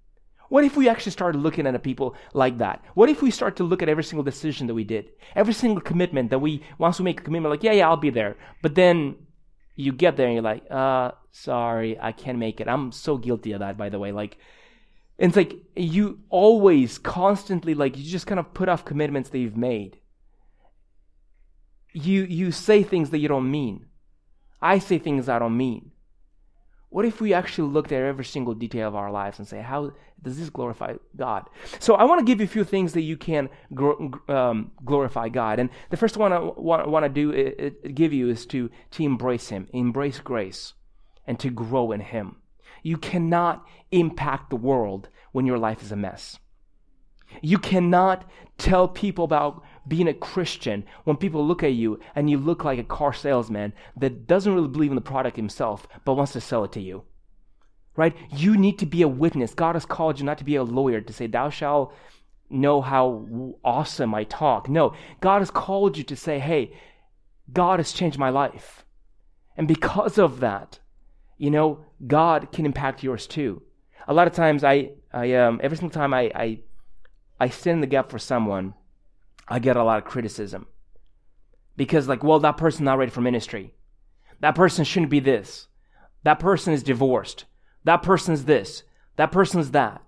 [0.48, 2.84] What if we actually started looking at people like that?
[2.94, 5.10] What if we start to look at every single decision that we did?
[5.34, 8.10] Every single commitment that we, once we make a commitment, like, yeah, yeah, I'll be
[8.10, 8.36] there.
[8.62, 9.16] But then
[9.74, 12.68] you get there and you're like, uh, sorry, I can't make it.
[12.68, 14.12] I'm so guilty of that, by the way.
[14.12, 14.38] Like,
[15.18, 19.56] it's like you always constantly, like, you just kind of put off commitments that you've
[19.56, 19.98] made.
[21.92, 23.86] You, you say things that you don't mean.
[24.60, 25.92] I say things I don't mean.
[26.96, 29.92] What if we actually looked at every single detail of our lives and say, how
[30.22, 31.46] does this glorify God?
[31.78, 33.50] So I want to give you a few things that you can
[34.30, 35.58] um, glorify God.
[35.58, 39.48] And the first one I want, want to do give you is to, to embrace
[39.50, 40.72] Him, embrace grace,
[41.26, 42.36] and to grow in Him.
[42.82, 46.38] You cannot impact the world when your life is a mess.
[47.42, 48.24] You cannot
[48.56, 52.78] tell people about being a Christian when people look at you and you look like
[52.78, 56.64] a car salesman that doesn't really believe in the product himself but wants to sell
[56.64, 57.04] it to you.
[57.94, 58.14] Right?
[58.30, 59.54] You need to be a witness.
[59.54, 61.94] God has called you not to be a lawyer to say, Thou shalt
[62.50, 64.68] know how awesome I talk.
[64.68, 66.76] No, God has called you to say, Hey,
[67.52, 68.84] God has changed my life.
[69.56, 70.78] And because of that,
[71.38, 73.62] you know, God can impact yours too.
[74.06, 76.58] A lot of times I, I um, every single time I, I
[77.38, 78.74] I stand in the gap for someone,
[79.48, 80.66] I get a lot of criticism.
[81.76, 83.74] Because, like, well, that person's not ready for ministry.
[84.40, 85.68] That person shouldn't be this.
[86.24, 87.44] That person is divorced.
[87.84, 88.82] That person's this.
[89.16, 90.02] That person's that.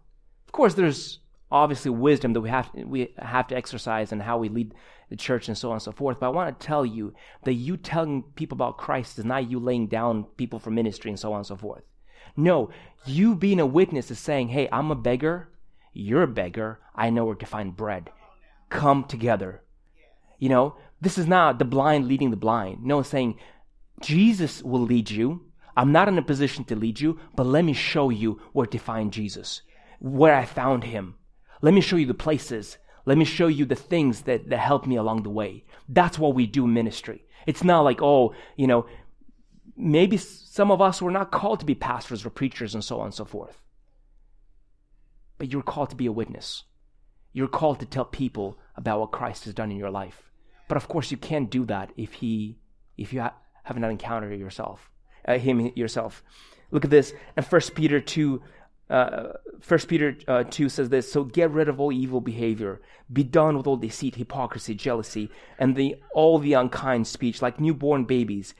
[0.46, 1.20] Of course, there's
[1.50, 4.74] obviously wisdom that we have, we have to exercise and how we lead
[5.10, 6.20] the church and so on and so forth.
[6.20, 9.58] But I want to tell you that you telling people about Christ is not you
[9.58, 11.82] laying down people for ministry and so on and so forth.
[12.36, 12.70] No,
[13.06, 15.48] you being a witness is saying, hey, I'm a beggar.
[15.92, 16.80] You're a beggar.
[16.94, 18.10] I know where to find bread.
[18.68, 19.62] Come together.
[20.38, 22.84] You know, this is not the blind leading the blind.
[22.84, 23.38] No, it's saying,
[24.00, 25.46] Jesus will lead you.
[25.76, 28.78] I'm not in a position to lead you, but let me show you where to
[28.78, 29.62] find Jesus,
[30.00, 31.14] where I found him.
[31.62, 32.78] Let me show you the places.
[33.04, 35.64] Let me show you the things that, that help me along the way.
[35.88, 37.24] That's what we do ministry.
[37.46, 38.86] It's not like, oh, you know,
[39.76, 43.06] maybe some of us were not called to be pastors or preachers and so on
[43.06, 43.62] and so forth
[45.38, 46.64] but you're called to be a witness.
[47.32, 50.30] You're called to tell people about what Christ has done in your life.
[50.68, 52.58] But of course, you can't do that if he,
[52.96, 54.90] if you ha- have not encountered yourself,
[55.26, 56.22] uh, him yourself.
[56.70, 57.14] Look at this.
[57.36, 58.42] And First Peter two,
[58.90, 61.10] uh, First Peter uh, two says this.
[61.10, 62.80] So get rid of all evil behavior.
[63.10, 67.40] Be done with all deceit, hypocrisy, jealousy, and the all the unkind speech.
[67.40, 68.54] Like newborn babies,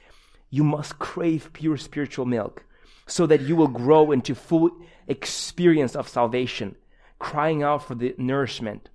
[0.49, 2.65] you must crave pure spiritual milk,
[3.05, 4.71] so that you will grow into full
[5.07, 6.75] experience of salvation,
[7.19, 8.89] crying out for the nourishment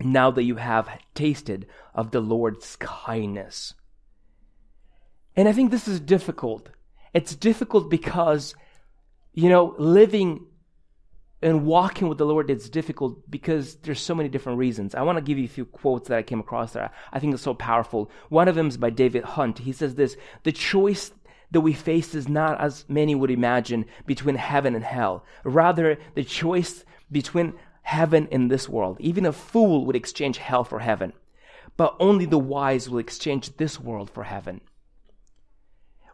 [0.00, 3.74] now that you have tasted of the Lord's kindness.
[5.36, 6.70] And I think this is difficult.
[7.14, 8.54] It's difficult because,
[9.32, 10.46] you know, living
[11.42, 14.94] and walking with the Lord is difficult because there's so many different reasons.
[14.94, 17.34] I want to give you a few quotes that I came across that I think
[17.34, 18.10] are so powerful.
[18.28, 19.58] One of them is by David Hunt.
[19.58, 21.10] He says this, the choice
[21.50, 25.24] that we face is not, as many would imagine, between heaven and hell.
[25.44, 28.96] Rather, the choice between heaven and this world.
[29.00, 31.12] Even a fool would exchange hell for heaven.
[31.76, 34.60] But only the wise will exchange this world for heaven.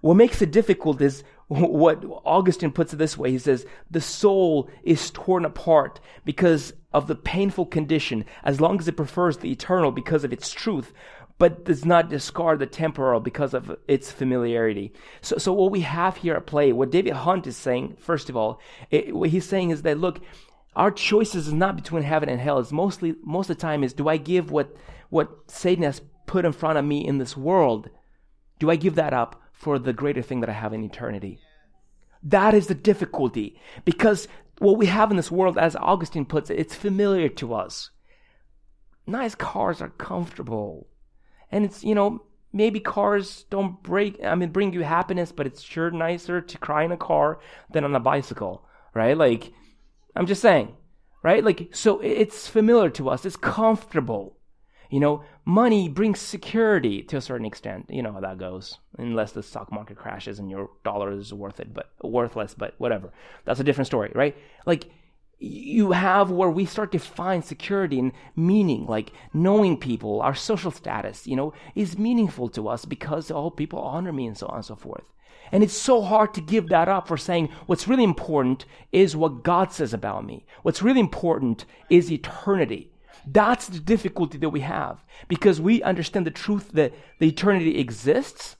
[0.00, 3.30] What makes it difficult is what Augustine puts it this way.
[3.30, 8.88] He says, the soul is torn apart because of the painful condition, as long as
[8.88, 10.92] it prefers the eternal because of its truth,
[11.38, 14.92] but does not discard the temporal because of its familiarity.
[15.20, 18.36] So, so what we have here at play, what David Hunt is saying, first of
[18.36, 20.20] all, it, what he's saying is that look,
[20.76, 22.58] our choices is not between heaven and hell.
[22.58, 24.76] It's mostly most of the time is do I give what
[25.10, 27.90] what Satan has put in front of me in this world?
[28.58, 31.40] Do I give that up for the greater thing that I have in eternity?
[32.22, 34.28] That is the difficulty because
[34.58, 37.90] what we have in this world, as Augustine puts it, it's familiar to us.
[39.06, 40.88] Nice cars are comfortable.
[41.50, 45.62] And it's, you know, maybe cars don't break, I mean, bring you happiness, but it's
[45.62, 47.38] sure nicer to cry in a car
[47.70, 49.16] than on a bicycle, right?
[49.16, 49.52] Like,
[50.18, 50.74] I'm just saying,
[51.22, 51.44] right?
[51.44, 54.36] Like, so it's familiar to us, it's comfortable.
[54.90, 57.86] You know, money brings security to a certain extent.
[57.88, 61.60] You know how that goes, unless the stock market crashes and your dollar is worth
[61.60, 63.12] it, but worthless, but whatever.
[63.44, 64.36] That's a different story, right?
[64.66, 64.90] Like,
[65.38, 70.72] you have where we start to find security and meaning, like knowing people, our social
[70.72, 74.56] status, you know, is meaningful to us because all people honor me and so on
[74.56, 75.04] and so forth.
[75.52, 79.42] And it's so hard to give that up for saying what's really important is what
[79.42, 80.46] God says about me.
[80.62, 82.92] What's really important is eternity.
[83.26, 88.56] That's the difficulty that we have because we understand the truth that the eternity exists.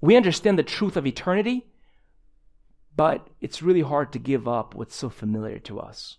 [0.00, 1.66] We understand the truth of eternity,
[2.96, 6.18] but it's really hard to give up what's so familiar to us.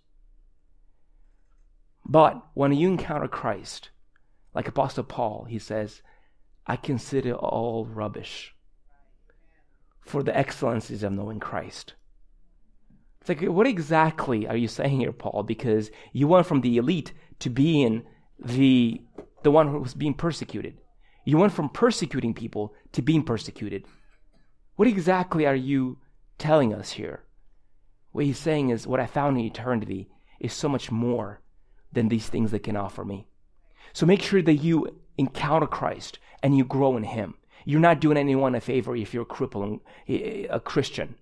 [2.05, 3.89] But when you encounter Christ,
[4.53, 6.01] like Apostle Paul, he says,
[6.65, 8.53] I consider all rubbish
[10.01, 11.93] for the excellencies of knowing Christ.
[13.21, 15.43] It's like, what exactly are you saying here, Paul?
[15.43, 18.03] Because you went from the elite to being
[18.39, 19.01] the,
[19.43, 20.77] the one who was being persecuted.
[21.25, 23.85] You went from persecuting people to being persecuted.
[24.77, 25.99] What exactly are you
[26.38, 27.23] telling us here?
[28.12, 30.09] What he's saying is, what I found in eternity
[30.39, 31.41] is so much more
[31.91, 33.27] than these things that can offer me.
[33.93, 37.35] So make sure that you encounter Christ and you grow in Him.
[37.69, 41.13] You're not doing anyone a favor if you're a crippling a Christian.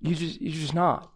[0.00, 1.10] You just you're just not.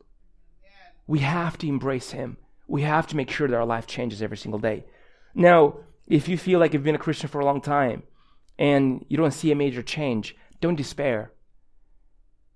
[1.07, 2.39] We have to embrace Him.
[2.67, 4.87] We have to make sure that our life changes every single day.
[5.35, 5.75] Now,
[6.07, 8.05] if you feel like you've been a Christian for a long time
[8.59, 11.33] and you don't see a major change, don't despair.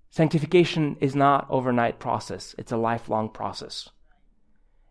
[0.09, 2.55] Sanctification is not overnight process.
[2.57, 3.89] It's a lifelong process.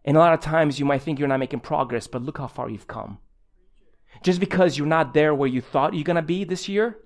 [0.04, 2.46] And a lot of times you might think you're not making progress, but look how
[2.46, 3.18] far you've come.
[4.22, 6.98] Just because you're not there where you thought you're going to be this year,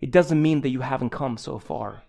[0.00, 2.02] it doesn't mean that you haven't come so far.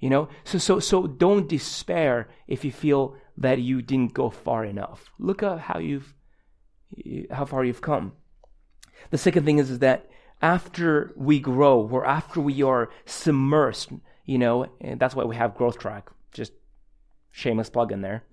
[0.00, 0.28] You know?
[0.44, 5.10] So so so don't despair if you feel that you didn't go far enough.
[5.18, 6.14] Look at how you've
[7.30, 8.12] how far you've come.
[9.10, 10.08] The second thing is, is that
[10.40, 15.54] after we grow or after we are submersed, you know, and that's why we have
[15.54, 16.10] growth track.
[16.32, 16.52] Just
[17.30, 18.24] shameless plug in there.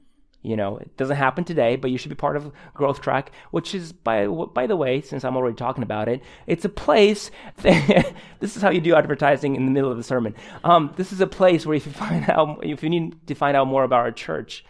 [0.41, 3.75] You know, it doesn't happen today, but you should be part of Growth Track, which
[3.75, 7.30] is by by the way, since I'm already talking about it, it's a place.
[7.58, 10.36] That, this is how you do advertising in the middle of the sermon.
[10.63, 13.58] Um, this is a place where if you find out if you need to find
[13.58, 14.63] out more about our church,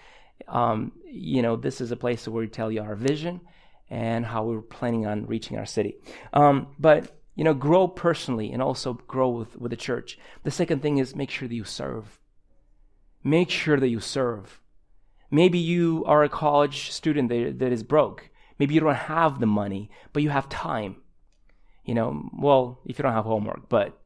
[0.47, 3.41] um, you know, this is a place where we tell you our vision
[3.91, 5.97] and how we're planning on reaching our city.
[6.33, 10.17] Um, but you know, grow personally and also grow with, with the church.
[10.43, 12.19] The second thing is make sure that you serve.
[13.23, 14.59] Make sure that you serve.
[15.31, 18.29] Maybe you are a college student that, that is broke.
[18.57, 20.97] Maybe you don't have the money, but you have time.
[21.85, 23.99] You know, well, if you don't have homework, but,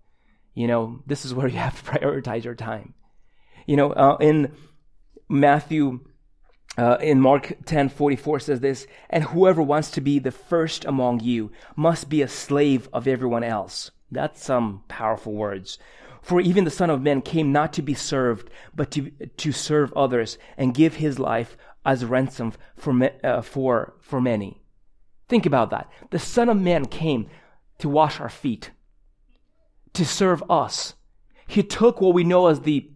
[0.54, 2.94] you know, this is where you have to prioritize your time.
[3.66, 4.54] You know, uh, in
[5.30, 6.02] Matthew,
[6.78, 11.22] uh, in Mark 10 44 says this, and whoever wants to be the first among
[11.22, 13.92] you must be a slave of everyone else.
[14.12, 15.80] That's some powerful words.
[16.24, 19.94] For even the Son of Man came not to be served, but to, to serve
[19.94, 24.62] others and give his life as ransom for, uh, for, for many.
[25.28, 25.92] Think about that.
[26.12, 27.30] The Son of Man came
[27.80, 28.72] to wash our feet,
[29.92, 30.96] to serve us.
[31.46, 32.90] He took what we know as the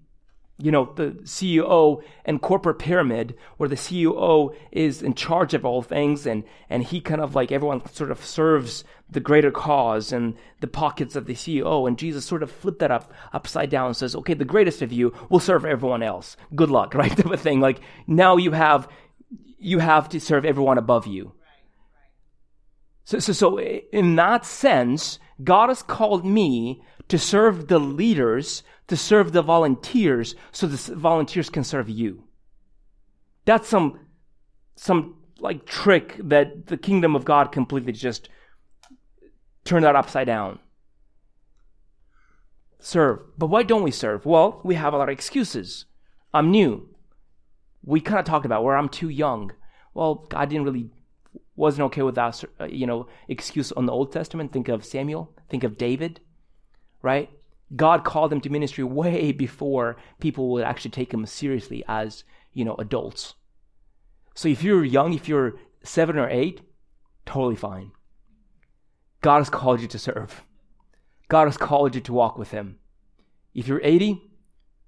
[0.59, 5.83] you know, the CEO and corporate pyramid where the CEO is in charge of all
[5.83, 10.35] things and, and he kind of like everyone sort of serves the greater cause and
[10.59, 11.87] the pockets of the CEO.
[11.87, 14.91] And Jesus sort of flipped that up upside down and says, okay, the greatest of
[14.91, 16.35] you will serve everyone else.
[16.55, 17.15] Good luck, right?
[17.15, 17.59] type of thing.
[17.59, 18.89] Like now you have,
[19.59, 21.33] you have to serve everyone above you.
[23.05, 28.97] So, so, so in that sense, God has called me to serve the leaders to
[28.97, 32.23] serve the volunteers so the volunteers can serve you.
[33.45, 33.99] That's some,
[34.75, 38.29] some like trick that the kingdom of God completely just
[39.63, 40.59] turned that upside down.
[42.79, 43.19] Serve.
[43.37, 44.25] But why don't we serve?
[44.25, 45.85] Well, we have a lot of excuses.
[46.33, 46.89] I'm new.
[47.83, 49.51] We kind of talked about where I'm too young.
[49.93, 50.89] Well, God didn't really
[51.55, 54.53] wasn't okay with that, uh, you know, excuse on the Old Testament.
[54.53, 55.33] Think of Samuel.
[55.49, 56.19] Think of David,
[57.01, 57.29] right?
[57.75, 62.63] God called them to ministry way before people would actually take them seriously as, you
[62.63, 63.35] know, adults.
[64.33, 66.61] So if you're young, if you're seven or eight,
[67.25, 67.91] totally fine.
[69.21, 70.43] God has called you to serve.
[71.27, 72.77] God has called you to walk with Him.
[73.53, 74.21] If you're 80,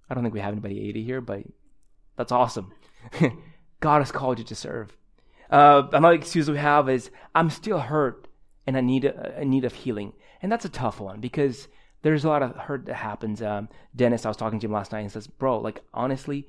[0.09, 1.43] I don't think we have anybody 80 here, but
[2.15, 2.71] that's awesome.
[3.79, 4.95] God has called you to serve.
[5.49, 8.27] Uh, another excuse we have is I'm still hurt
[8.67, 11.67] and I need a, a need of healing, and that's a tough one because
[12.01, 13.41] there's a lot of hurt that happens.
[13.41, 16.47] Um, Dennis, I was talking to him last night and says, bro, like honestly,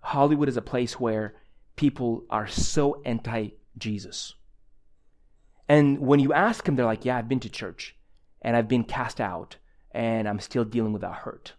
[0.00, 1.34] Hollywood is a place where
[1.74, 4.34] people are so anti Jesus.
[5.68, 7.96] And when you ask them, they're like, yeah, I've been to church
[8.42, 9.56] and I've been cast out
[9.90, 11.54] and I'm still dealing with that hurt.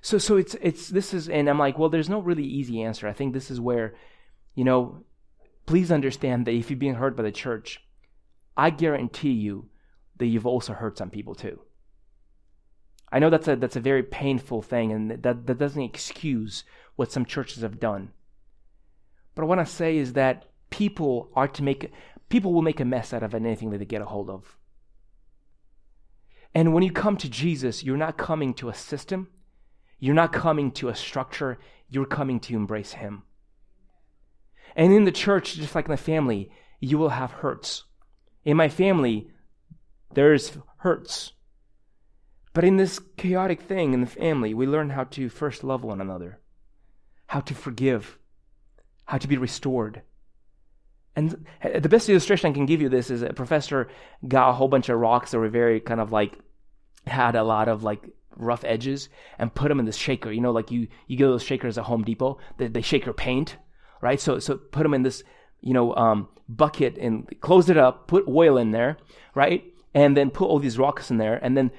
[0.00, 3.08] So, so it's, it's, this is, and I'm like, well, there's no really easy answer.
[3.08, 3.96] I think this is where,
[4.54, 5.04] you know,
[5.66, 7.80] please understand that if you're being hurt by the church,
[8.56, 9.68] I guarantee you
[10.18, 11.60] that you've also hurt some people too.
[13.10, 16.64] I know that's a, that's a very painful thing, and that, that doesn't excuse
[16.96, 18.10] what some churches have done.
[19.34, 21.92] But what I want to say is that people are to make,
[22.28, 24.56] people will make a mess out of anything that they get a hold of.
[26.54, 29.28] And when you come to Jesus, you're not coming to a system,
[29.98, 33.22] you're not coming to a structure, you're coming to embrace Him.
[34.76, 36.50] And in the church, just like in the family,
[36.80, 37.84] you will have hurts.
[38.44, 39.30] In my family,
[40.14, 41.32] there's hurts.
[42.58, 46.00] But in this chaotic thing in the family, we learn how to first love one
[46.00, 46.40] another,
[47.28, 48.18] how to forgive,
[49.04, 50.02] how to be restored.
[51.14, 53.86] And the best illustration I can give you this is a professor
[54.26, 56.36] got a whole bunch of rocks that were very kind of like
[57.06, 58.02] had a lot of like
[58.34, 60.32] rough edges and put them in this shaker.
[60.32, 62.38] You know, like you you get those shakers at Home Depot.
[62.56, 63.56] They, they shake your paint,
[64.00, 64.20] right?
[64.20, 65.22] So so put them in this
[65.60, 68.08] you know um, bucket and close it up.
[68.08, 68.96] Put oil in there,
[69.36, 69.62] right?
[69.94, 71.70] And then put all these rocks in there, and then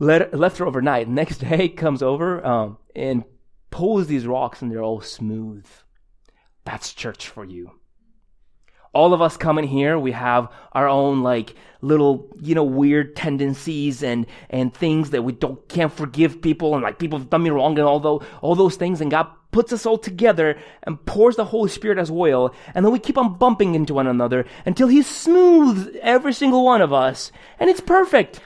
[0.00, 1.08] let left her overnight.
[1.08, 3.22] Next day comes over um, and
[3.70, 5.64] pulls these rocks, and they're all smooth.
[6.64, 7.80] That's church for you
[8.92, 14.02] all of us coming here, we have our own like little, you know, weird tendencies
[14.02, 17.50] and, and things that we don't, can't forgive people and like people have done me
[17.50, 19.00] wrong and all those, all those things.
[19.00, 22.52] And God puts us all together and pours the Holy Spirit as oil.
[22.74, 26.82] And then we keep on bumping into one another until He smooths every single one
[26.82, 27.30] of us.
[27.60, 28.40] And it's perfect.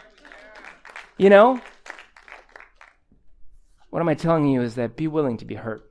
[1.17, 1.61] You know?
[3.91, 5.89] What am I telling you is that be willing to be hurt.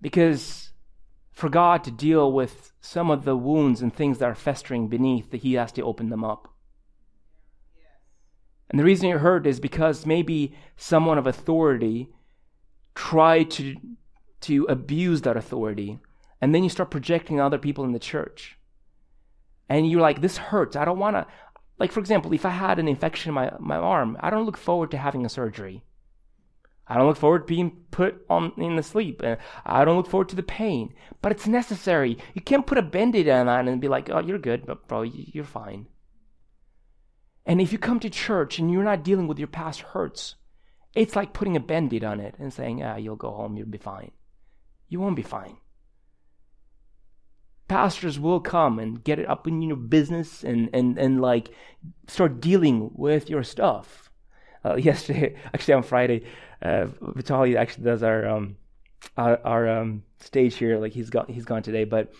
[0.00, 0.72] Because
[1.30, 5.30] for God to deal with some of the wounds and things that are festering beneath,
[5.30, 6.48] that He has to open them up.
[8.68, 12.08] And the reason you're hurt is because maybe someone of authority
[12.94, 13.76] tried to,
[14.42, 15.98] to abuse that authority.
[16.40, 18.58] And then you start projecting other people in the church.
[19.68, 20.76] And you're like, this hurts.
[20.76, 21.26] I don't want to.
[21.82, 24.56] Like, for example, if I had an infection in my, my arm, I don't look
[24.56, 25.82] forward to having a surgery.
[26.86, 29.20] I don't look forward to being put on in the sleep.
[29.66, 32.18] I don't look forward to the pain, but it's necessary.
[32.34, 35.02] You can't put a band-aid on that and be like, "Oh, you're good, but bro,
[35.02, 35.88] you're fine."
[37.44, 40.36] And if you come to church and you're not dealing with your past hurts,
[40.94, 43.78] it's like putting a band-aid on it and saying, "Ah, you'll go home, you'll be
[43.78, 44.12] fine."
[44.88, 45.56] You won't be fine.
[47.72, 51.48] Pastors will come and get it up in your business and and and like
[52.06, 54.10] start dealing with your stuff.
[54.62, 56.26] Uh, yesterday, actually on Friday,
[56.60, 58.56] uh, Vitali actually does our um,
[59.16, 60.78] our, our um, stage here.
[60.78, 62.12] Like he's got he's gone today, but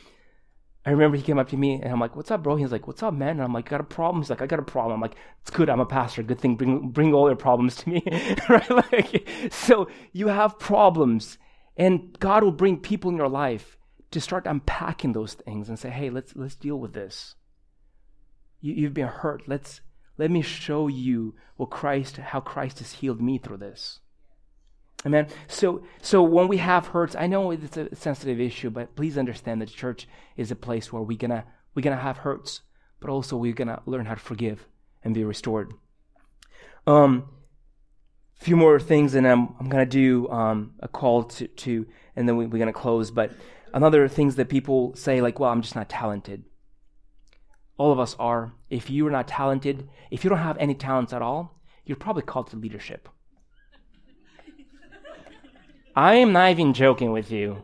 [0.87, 2.87] I remember he came up to me and I'm like, "What's up, bro?" He's like,
[2.87, 4.95] "What's up, man?" And I'm like, "Got a problem?" He's like, "I got a problem."
[4.95, 5.69] I'm like, "It's good.
[5.69, 6.23] I'm a pastor.
[6.23, 6.57] Good thing.
[6.57, 8.03] Bring bring all your problems to me."
[8.49, 8.71] right?
[8.71, 11.37] Like, so you have problems,
[11.77, 13.77] and God will bring people in your life
[14.13, 17.35] to start unpacking those things and say, "Hey, let's let's deal with this.
[18.61, 19.43] You, you've been hurt.
[19.47, 19.81] Let's
[20.19, 24.01] let me show you what Christ, how Christ has healed me through this."
[25.05, 25.27] Amen.
[25.49, 29.61] So, so when we have hurts, I know it's a sensitive issue, but please understand
[29.61, 30.07] that church
[30.37, 31.45] is a place where we're gonna
[31.75, 32.61] we're gonna have hurts,
[33.01, 34.67] but also we're gonna learn how to forgive
[35.03, 35.73] and be restored.
[36.87, 37.29] Um,
[38.35, 42.37] few more things, and I'm I'm gonna do um, a call to to, and then
[42.37, 43.11] we, we're gonna close.
[43.11, 43.33] But
[43.73, 46.45] another things that people say like, well, I'm just not talented.
[47.79, 48.53] All of us are.
[48.71, 52.23] If you are not talented, if you don't have any talents at all, you're probably
[52.23, 53.09] called to leadership.
[55.97, 57.63] I am not even joking with you.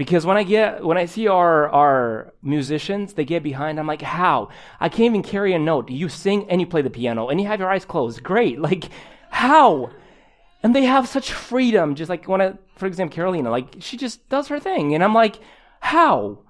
[0.00, 3.78] Because when I get when I see our our musicians, they get behind.
[3.78, 4.48] I'm like, how?
[4.80, 5.90] I can't even carry a note.
[5.90, 8.22] You sing and you play the piano and you have your eyes closed.
[8.22, 8.58] Great.
[8.70, 8.88] Like,
[9.28, 9.90] how?
[10.62, 11.94] And they have such freedom.
[11.94, 15.14] Just like when I, for example, Carolina, like she just does her thing, and I'm
[15.14, 15.38] like,
[15.80, 16.40] how?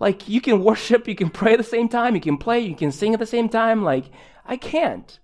[0.00, 2.74] Like you can worship, you can pray at the same time, you can play, you
[2.74, 3.82] can sing at the same time.
[3.82, 4.06] Like
[4.46, 5.18] I can't.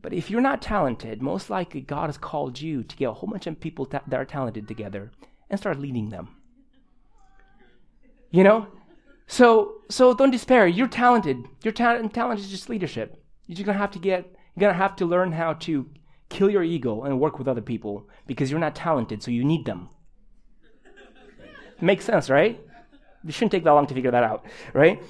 [0.00, 3.30] But if you're not talented, most likely God has called you to get a whole
[3.30, 5.12] bunch of people ta- that are talented together
[5.48, 6.28] and start leading them.
[8.30, 8.66] You know?
[9.26, 10.66] So so don't despair.
[10.66, 11.44] You're talented.
[11.62, 13.22] Your talent talent is just leadership.
[13.46, 15.88] You're just gonna have to get you're gonna have to learn how to
[16.32, 19.64] kill your ego and work with other people because you're not talented, so you need
[19.64, 19.88] them.
[21.80, 22.60] Makes sense, right?
[23.26, 25.00] It shouldn't take that long to figure that out, right?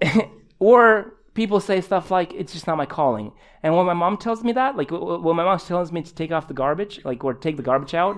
[0.58, 3.32] or people say stuff like, it's just not my calling.
[3.62, 6.32] And when my mom tells me that, like when my mom tells me to take
[6.32, 8.16] off the garbage, like, or take the garbage out,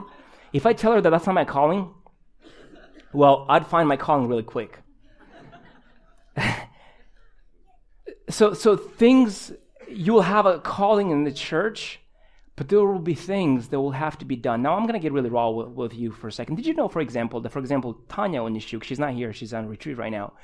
[0.52, 1.90] if I tell her that that's not my calling,
[3.12, 4.78] well, I'd find my calling really quick.
[8.30, 9.52] so, so things,
[9.88, 12.00] you'll have a calling in the church,
[12.54, 14.62] But there will be things that will have to be done.
[14.62, 16.56] Now, I'm going to get really raw with, with, you for a second.
[16.56, 19.68] Did you know, for example, that, for example, Tanya Onishuk, she's not here, she's on
[19.68, 20.34] retreat right now,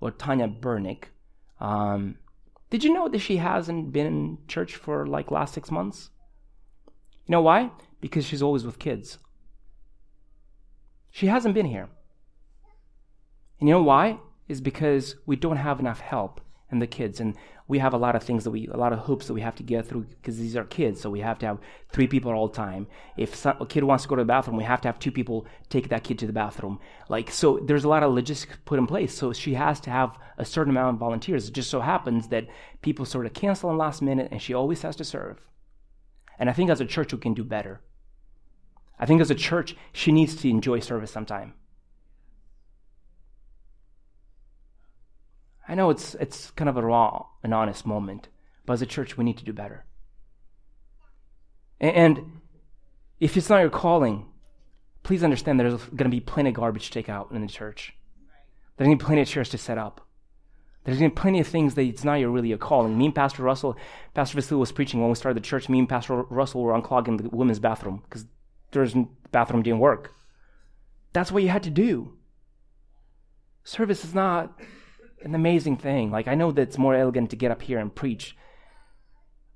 [0.00, 1.10] or Tanya Burnick,
[1.60, 2.16] um,
[2.70, 6.10] did you know that she hasn't been in church for like last six months?
[7.26, 7.70] You know why?
[8.00, 9.18] Because she's always with kids.
[11.10, 11.90] She hasn't been here.
[13.60, 14.18] And you know why?
[14.48, 16.40] Is because we don't have enough help
[16.72, 17.20] in the kids.
[17.20, 17.36] And
[17.68, 19.54] we have a lot of things that we, a lot of hoops that we have
[19.56, 21.00] to get through because these are kids.
[21.00, 21.58] So we have to have
[21.90, 22.86] three people all the time.
[23.16, 25.12] If some, a kid wants to go to the bathroom, we have to have two
[25.12, 26.80] people take that kid to the bathroom.
[27.08, 29.14] Like, so there's a lot of logistics put in place.
[29.14, 31.48] So she has to have a certain amount of volunteers.
[31.48, 32.48] It just so happens that
[32.82, 35.38] people sort of cancel in last minute and she always has to serve.
[36.38, 37.80] And I think as a church, we can do better.
[38.98, 41.54] I think as a church, she needs to enjoy service sometime.
[45.68, 48.28] I know it's, it's kind of a raw and honest moment,
[48.66, 49.84] but as a church, we need to do better.
[51.80, 52.40] And
[53.20, 54.26] if it's not your calling,
[55.02, 57.94] please understand there's going to be plenty of garbage to take out in the church.
[58.76, 60.06] There's going to be plenty of chairs to set up.
[60.84, 62.98] There's going to be plenty of things that it's not your really a calling.
[62.98, 63.76] Me and Pastor Russell,
[64.14, 65.68] Pastor Vasily was preaching when we started the church.
[65.68, 68.26] Me and Pastor Russell were unclogging the women's bathroom because
[68.72, 68.94] there's
[69.30, 70.12] bathroom didn't work.
[71.12, 72.14] That's what you had to do.
[73.64, 74.58] Service is not
[75.24, 76.10] an amazing thing.
[76.10, 78.36] Like, I know that it's more elegant to get up here and preach,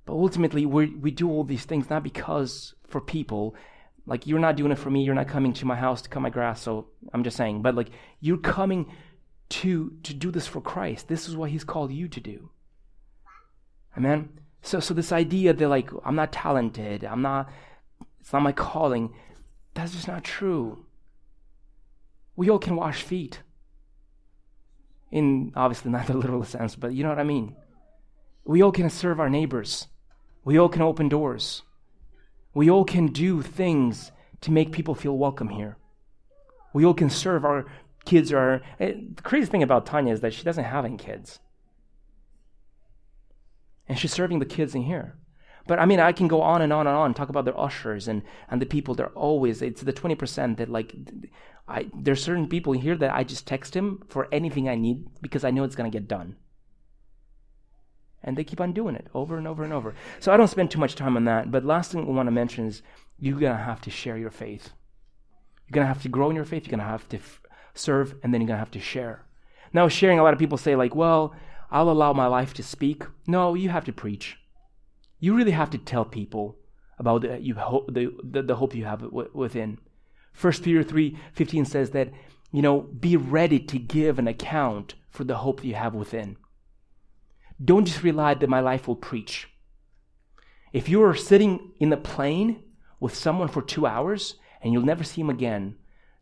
[0.05, 3.55] but ultimately, we we do all these things not because for people.
[4.09, 5.03] Like, you're not doing it for me.
[5.03, 6.63] You're not coming to my house to cut my grass.
[6.63, 7.91] So I'm just saying, but like,
[8.21, 8.87] you're coming
[9.49, 11.09] to to do this for Christ.
[11.09, 12.51] This is what He's called you to do.
[13.97, 14.29] Amen.
[14.63, 17.51] So so this idea that like I'm not talented, I'm not,
[18.21, 19.15] it's not my calling.
[19.75, 20.85] That's just not true.
[22.35, 23.43] We all can wash feet
[25.17, 27.57] in obviously not the literal sense, but you know what I mean.
[28.45, 29.89] We all can serve our neighbors.
[30.45, 31.63] We all can open doors.
[32.55, 34.13] We all can do things
[34.43, 35.79] to make people feel welcome here.
[36.73, 37.67] We all can serve our
[38.05, 38.31] kids.
[38.33, 41.41] Or our, eh, the crazy thing about Tanya is that she doesn't have any kids,
[43.89, 45.19] and she's serving the kids in here.
[45.67, 48.07] But I mean, I can go on and on and on, talk about their ushers
[48.09, 48.95] and, and the people.
[48.95, 50.95] They're always, it's the 20% that like,
[51.69, 55.45] I, there's certain people here that I just text him for anything I need because
[55.45, 56.37] I know it's going to get done.
[58.23, 59.95] And they keep on doing it over and over and over.
[60.21, 61.51] So I don't spend too much time on that.
[61.51, 62.83] But last thing we want to mention is
[63.19, 64.71] you're going to have to share your faith.
[65.67, 66.65] You're going to have to grow in your faith.
[66.65, 67.41] You're going to have to f-
[67.75, 69.25] serve, and then you're going to have to share.
[69.73, 71.35] Now, sharing, a lot of people say, like, well,
[71.71, 73.05] I'll allow my life to speak.
[73.27, 74.39] No, you have to preach
[75.19, 76.57] you really have to tell people
[76.99, 79.79] about the, you hope, the, the, the hope you have w- within.
[80.33, 82.11] First Peter 3:15 says that,
[82.53, 86.37] you know, be ready to give an account for the hope you have within.
[87.63, 89.49] Don't just rely that my life will preach.
[90.73, 92.63] If you are sitting in the plane
[93.01, 95.77] with someone for two hours and you'll never see him again,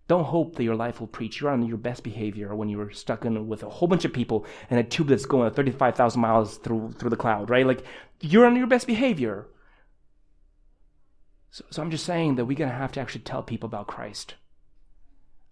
[0.07, 1.41] don't hope that your life will preach.
[1.41, 4.45] You're on your best behavior when you're stuck in with a whole bunch of people
[4.69, 7.67] in a tube that's going 35,000 miles through, through the cloud, right?
[7.67, 7.85] Like,
[8.21, 9.47] you're on your best behavior.
[11.51, 14.35] So, so I'm just saying that we're to have to actually tell people about Christ.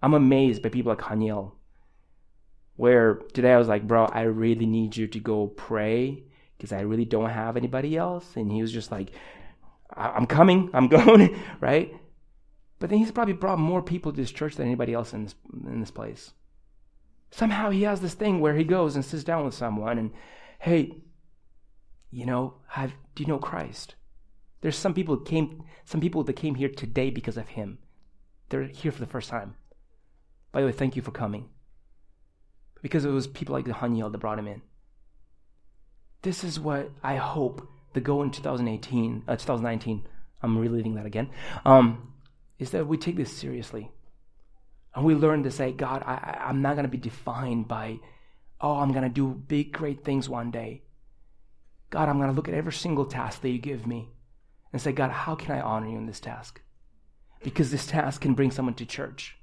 [0.02, 1.52] I'm amazed by people like Haniel,
[2.76, 6.24] where today I was like, bro, I really need you to go pray
[6.56, 8.36] because I really don't have anybody else.
[8.36, 9.12] And he was just like,
[9.96, 11.94] I'm coming, I'm going, right?
[12.82, 15.36] But then he's probably brought more people to this church than anybody else in this,
[15.52, 16.32] in this place.
[17.30, 20.10] Somehow he has this thing where he goes and sits down with someone and,
[20.58, 21.00] hey,
[22.10, 23.94] you know, have, do you know Christ?
[24.62, 27.78] There's some people came, some people that came here today because of him.
[28.48, 29.54] They're here for the first time.
[30.50, 31.50] By the way, thank you for coming.
[32.82, 34.60] Because it was people like the Haniel that brought him in.
[36.22, 40.04] This is what I hope the go in 2018, uh, 2019.
[40.42, 41.30] I'm reliving that again.
[41.64, 42.11] Um,
[42.62, 43.90] is that we take this seriously.
[44.94, 47.98] And we learn to say, God, I, I'm not going to be defined by,
[48.60, 50.82] oh, I'm going to do big, great things one day.
[51.90, 54.10] God, I'm going to look at every single task that you give me
[54.72, 56.60] and say, God, how can I honor you in this task?
[57.42, 59.36] Because this task can bring someone to church.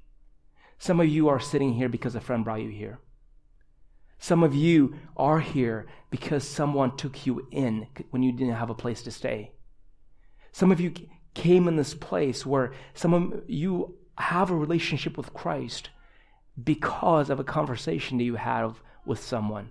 [0.78, 2.98] Some of you are sitting here because a friend brought you here.
[4.18, 8.74] Some of you are here because someone took you in when you didn't have a
[8.74, 9.52] place to stay.
[10.52, 10.92] Some of you
[11.34, 15.90] came in this place where some of you have a relationship with Christ
[16.62, 18.74] because of a conversation that you had
[19.04, 19.70] with someone.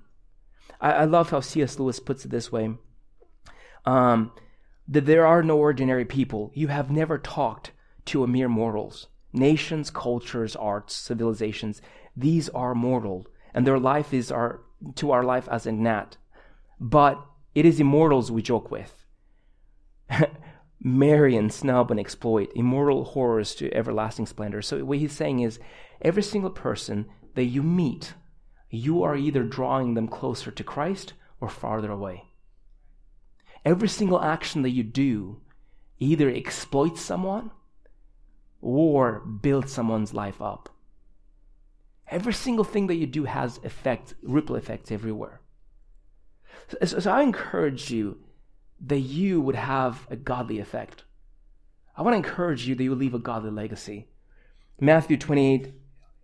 [0.82, 1.78] I, I love how C.S.
[1.80, 2.76] Lewis puts it this way
[3.86, 4.32] um,
[4.88, 6.52] that there are no ordinary people.
[6.54, 7.72] You have never talked
[8.06, 9.08] to a mere mortals.
[9.32, 11.82] Nations, cultures, arts, civilizations,
[12.18, 14.62] these are mortal, and their life is our,
[14.96, 16.18] to our life as a gnat.
[16.80, 19.06] But it is immortals we joke with.
[20.82, 24.62] marry and snub and exploit, immoral horrors to everlasting splendor.
[24.62, 25.60] So, what he's saying is
[26.02, 27.06] every single person
[27.36, 28.14] that you meet,
[28.70, 32.26] you are either drawing them closer to Christ or farther away.
[33.66, 35.42] Every single action that you do
[36.00, 37.52] either exploits someone
[38.62, 40.70] or builds someone's life up.
[42.08, 45.42] Every single thing that you do has effect, ripple effects everywhere.
[46.84, 48.18] So, so I encourage you
[48.86, 51.04] that you would have a godly effect.
[51.96, 54.08] I want to encourage you that you leave a godly legacy.
[54.80, 55.74] Matthew 28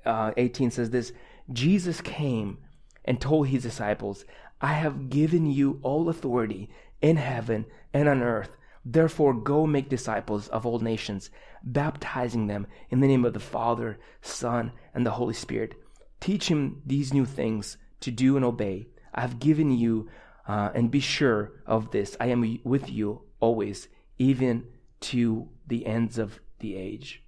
[0.06, 1.12] uh, 18 says this
[1.52, 2.60] Jesus came
[3.04, 4.26] and told his disciples,
[4.62, 6.70] I have given you all authority
[7.02, 8.52] in heaven and on earth.
[8.84, 11.32] Therefore, go make disciples of all nations,
[11.64, 15.74] baptizing them in the name of the Father, Son, and the Holy Spirit.
[16.20, 18.88] Teach him these new things to do and obey.
[19.14, 20.08] I have given you
[20.48, 23.88] uh, and be sure of this I am with you always,
[24.18, 24.66] even
[25.02, 27.24] to the ends of the age.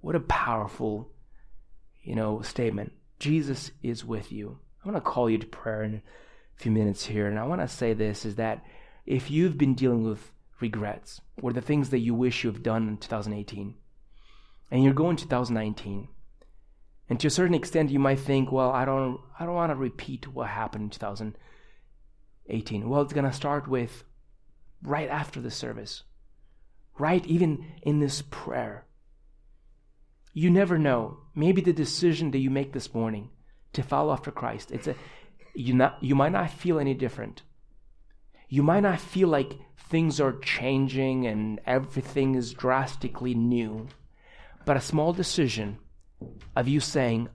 [0.00, 1.10] What a powerful,
[2.02, 2.92] you know, statement.
[3.18, 4.58] Jesus is with you.
[4.84, 6.02] I want to call you to prayer in a
[6.60, 8.64] few minutes here, and I want to say this is that
[9.06, 12.88] if you've been dealing with regrets or the things that you wish you have done
[12.88, 13.74] in 2018,
[14.70, 16.08] and you're going 2019,
[17.08, 19.76] and to a certain extent you might think, well, I don't I don't want to
[19.76, 21.40] repeat what happened in 2018
[22.48, 22.88] 18?
[22.88, 24.04] Well, it's going to start with
[24.82, 26.02] right after the service,
[26.98, 28.86] right even in this prayer.
[30.32, 31.18] You never know.
[31.34, 33.30] Maybe the decision that you make this morning
[33.72, 34.94] to follow after Christ, it's a
[35.54, 37.42] you not you might not feel any different.
[38.48, 43.88] You might not feel like things are changing and everything is drastically new.
[44.64, 45.78] But a small decision
[46.56, 47.28] of you saying,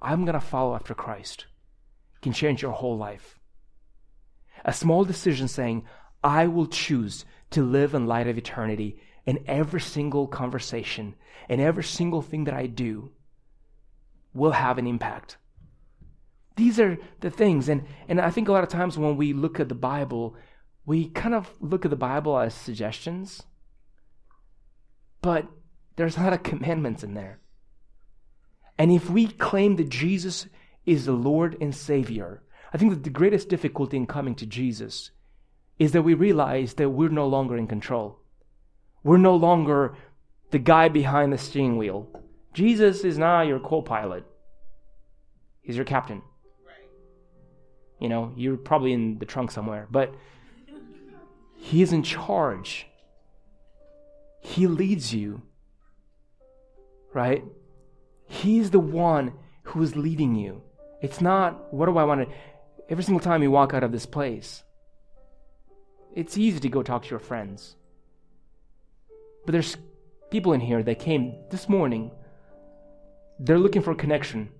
[0.00, 1.46] I'm going to follow after Christ
[2.22, 3.37] can change your whole life.
[4.64, 5.84] A small decision saying,
[6.22, 11.14] I will choose to live in light of eternity in every single conversation
[11.48, 13.12] and every single thing that I do
[14.34, 15.36] will have an impact.
[16.56, 17.68] These are the things.
[17.68, 20.34] And, and I think a lot of times when we look at the Bible,
[20.84, 23.42] we kind of look at the Bible as suggestions,
[25.22, 25.46] but
[25.96, 27.40] there's a lot of commandments in there.
[28.78, 30.46] And if we claim that Jesus
[30.86, 32.42] is the Lord and Savior,
[32.72, 35.10] I think that the greatest difficulty in coming to Jesus
[35.78, 38.18] is that we realize that we're no longer in control.
[39.02, 39.94] We're no longer
[40.50, 42.08] the guy behind the steering wheel.
[42.52, 44.24] Jesus is not your co pilot,
[45.62, 46.22] he's your captain.
[48.00, 50.14] You know, you're probably in the trunk somewhere, but
[51.56, 52.86] he's in charge.
[54.40, 55.42] He leads you,
[57.12, 57.44] right?
[58.28, 59.32] He's the one
[59.64, 60.62] who is leading you.
[61.02, 62.34] It's not, what do I want to
[62.88, 64.62] every single time you walk out of this place,
[66.14, 67.76] it's easy to go talk to your friends.
[69.44, 69.76] But there's
[70.30, 72.10] people in here that came this morning.
[73.38, 74.50] They're looking for connection.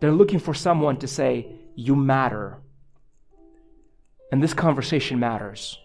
[0.00, 2.58] They're looking for someone to say, You matter.
[4.30, 5.78] And this conversation matters.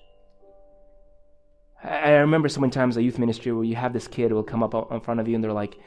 [1.83, 4.43] I remember so many times at youth ministry where you have this kid who will
[4.43, 5.77] come up in front of you and they're like,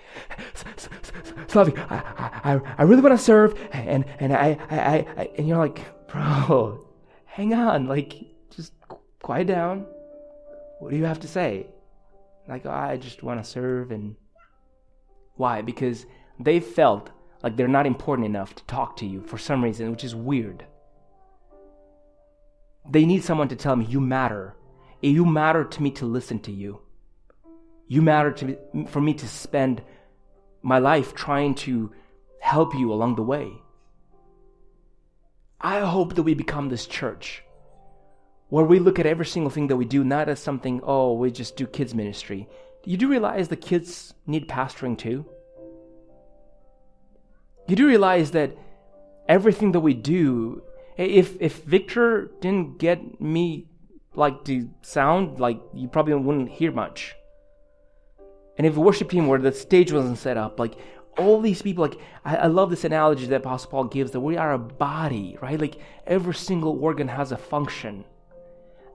[1.47, 5.57] Slavi, I, I, I really want to serve, and and I, I, I, and you're
[5.57, 6.87] like, bro,
[7.25, 8.15] hang on, like,
[8.51, 8.75] just
[9.23, 9.87] quiet down.
[10.81, 11.69] What do you have to say?
[12.47, 14.17] Like, oh, I just want to serve, and
[15.37, 15.63] why?
[15.63, 16.05] Because
[16.39, 17.09] they felt
[17.43, 20.67] like they're not important enough to talk to you for some reason, which is weird.
[22.91, 24.55] They need someone to tell them you matter
[25.01, 26.81] you matter to me to listen to you.
[27.89, 29.83] You matter to me, for me to spend
[30.63, 31.93] my life trying to
[32.41, 33.53] help you along the way.
[35.61, 37.43] I hope that we become this church
[38.49, 41.31] where we look at every single thing that we do not as something, oh, we
[41.31, 42.49] just do kids' ministry.
[42.85, 45.27] You do realize the kids need pastoring too?
[47.67, 48.57] You do realize that
[49.29, 50.63] everything that we do,
[50.97, 53.67] if, if Victor didn't get me
[54.17, 57.14] like to sound, like you probably wouldn't hear much.
[58.59, 60.75] And if the worship team where the stage wasn't set up, like
[61.19, 64.37] all these people, like I, I love this analogy that Apostle Paul gives that we
[64.37, 65.61] are a body, right?
[65.61, 68.05] Like every single organ has a function.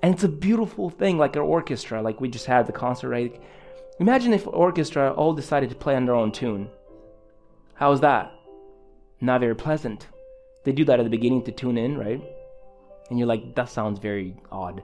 [0.01, 3.39] And it's a beautiful thing, like an orchestra, like we just had the concert, right?
[3.99, 6.69] Imagine if orchestra all decided to play on their own tune.
[7.75, 8.33] How is that?
[9.19, 10.07] Not very pleasant.
[10.63, 12.21] They do that at the beginning to tune in, right?
[13.09, 14.81] And you're like, that sounds very odd.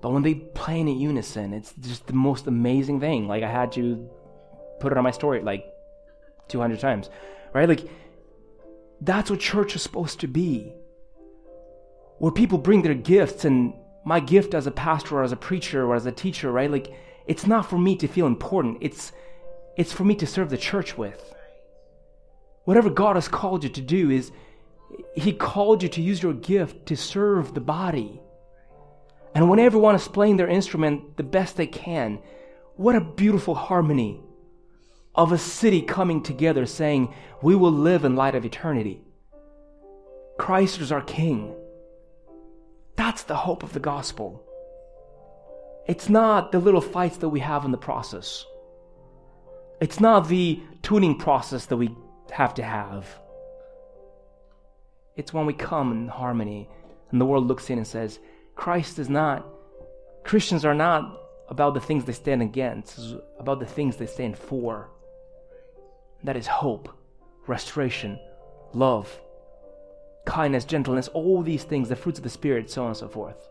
[0.00, 3.26] But when they play in unison, it's just the most amazing thing.
[3.26, 4.08] Like I had to
[4.80, 5.64] put it on my story like
[6.48, 7.10] 200 times,
[7.52, 7.68] right?
[7.68, 7.88] Like
[9.00, 10.72] that's what church is supposed to be.
[12.18, 13.74] Where people bring their gifts and
[14.04, 16.70] my gift as a pastor or as a preacher or as a teacher, right?
[16.70, 16.94] Like,
[17.26, 18.78] it's not for me to feel important.
[18.80, 19.12] It's,
[19.76, 21.34] it's for me to serve the church with.
[22.64, 24.32] Whatever God has called you to do is,
[25.14, 28.20] He called you to use your gift to serve the body.
[29.38, 32.18] And when everyone is playing their instrument the best they can,
[32.74, 34.20] what a beautiful harmony
[35.14, 39.00] of a city coming together saying, We will live in light of eternity.
[40.38, 41.54] Christ is our King.
[42.96, 44.42] That's the hope of the gospel.
[45.86, 48.44] It's not the little fights that we have in the process.
[49.80, 51.94] It's not the tuning process that we
[52.32, 53.06] have to have.
[55.14, 56.68] It's when we come in harmony
[57.12, 58.18] and the world looks in and says,
[58.58, 59.46] Christ is not,
[60.24, 64.36] Christians are not about the things they stand against, it's about the things they stand
[64.36, 64.90] for.
[66.24, 66.88] That is hope,
[67.46, 68.18] restoration,
[68.74, 69.08] love,
[70.26, 73.48] kindness, gentleness, all these things, the fruits of the Spirit, so on and so forth.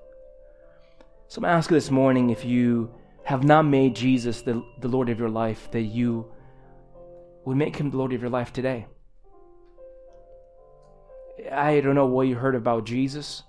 [1.30, 2.93] So I'm going to ask you this morning if you
[3.24, 6.30] have not made Jesus the, the Lord of your life, that you
[7.45, 8.88] would make him the Lord of your life today.
[11.49, 13.43] I don't know what you heard about Jesus,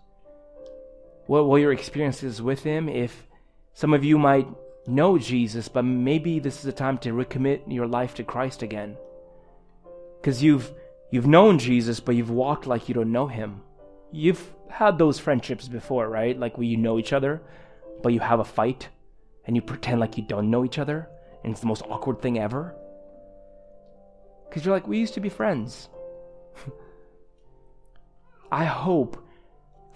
[1.29, 2.89] what, what your experiences with him.
[2.89, 3.29] If
[3.75, 4.49] some of you might
[4.89, 8.97] know Jesus, but maybe this is a time to recommit your life to Christ again.
[10.21, 10.73] Because you've
[11.11, 13.63] You've known Jesus, but you've walked like you don't know him.
[14.13, 16.39] You've had those friendships before, right?
[16.39, 17.41] Like where you know each other,
[18.03, 18.89] but you have a fight
[19.47, 21.09] and you pretend like you don't know each other,
[21.43, 22.75] and it's the most awkward thing ever.
[24.49, 25.89] Because you're like, we used to be friends.
[28.53, 29.27] I hope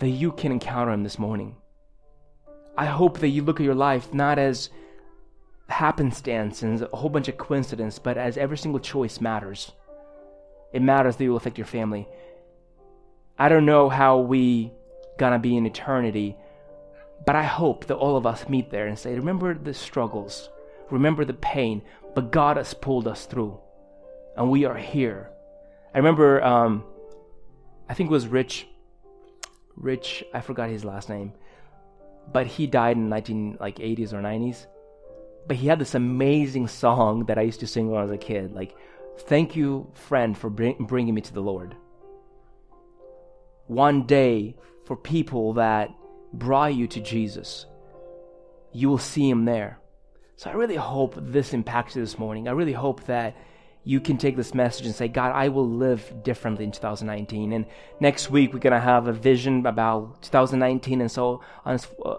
[0.02, 1.56] that you can encounter him this morning.
[2.76, 4.68] I hope that you look at your life not as
[5.68, 9.72] happenstance and a whole bunch of coincidence, but as every single choice matters
[10.72, 12.08] it matters that it will affect your family.
[13.38, 14.72] I don't know how we
[15.18, 16.36] gonna be in eternity,
[17.26, 20.50] but I hope that all of us meet there and say, remember the struggles,
[20.90, 21.82] remember the pain,
[22.14, 23.60] but God has pulled us through,
[24.36, 25.30] and we are here.
[25.94, 26.84] I remember, um,
[27.88, 28.66] I think it was Rich,
[29.76, 31.32] Rich, I forgot his last name,
[32.32, 34.66] but he died in 19 like 80s or 90s.
[35.46, 38.18] But he had this amazing song that I used to sing when I was a
[38.18, 38.76] kid, like
[39.18, 41.76] Thank you, friend, for bring, bringing me to the Lord.
[43.66, 45.90] One day, for people that
[46.32, 47.66] brought you to Jesus,
[48.72, 49.78] you will see Him there.
[50.36, 52.48] So I really hope this impacts you this morning.
[52.48, 53.36] I really hope that
[53.84, 57.52] you can take this message and say, God, I will live differently in 2019.
[57.52, 57.66] And
[58.00, 61.78] next week, we're going to have a vision about 2019 and so on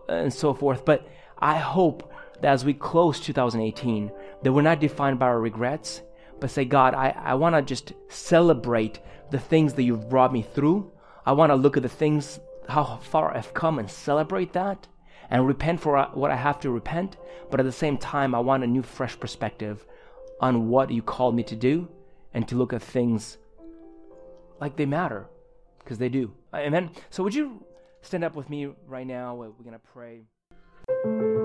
[0.09, 0.83] and so forth.
[0.83, 1.07] But
[1.39, 2.11] I hope
[2.41, 4.11] that as we close 2018,
[4.43, 6.01] that we're not defined by our regrets
[6.43, 8.99] but say, God, I, I want to just celebrate
[9.31, 10.91] the things that you've brought me through.
[11.25, 12.37] I want to look at the things,
[12.67, 14.85] how far I've come, and celebrate that
[15.29, 17.15] and repent for uh, what I have to repent.
[17.49, 19.85] But at the same time, I want a new, fresh perspective
[20.43, 21.87] on what you called me to do
[22.33, 23.37] and to look at things
[24.59, 25.25] like they matter
[25.79, 26.33] because they do.
[26.53, 26.89] Amen.
[27.09, 27.65] So, would you
[28.01, 29.35] stand up with me right now?
[29.35, 30.23] We're going to pray.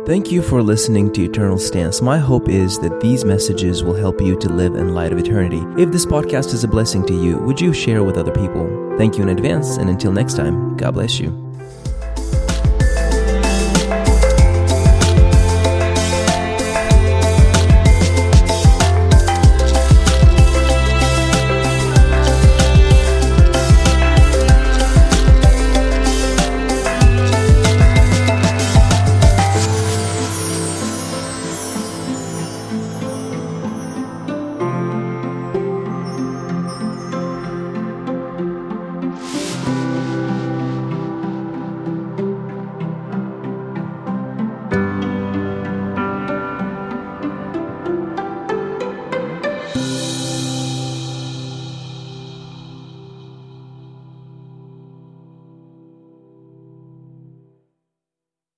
[0.04, 2.02] Thank you for listening to Eternal Stance.
[2.02, 5.62] My hope is that these messages will help you to live in light of eternity.
[5.80, 8.96] If this podcast is a blessing to you, would you share with other people?
[8.98, 11.47] Thank you in advance, and until next time, God bless you.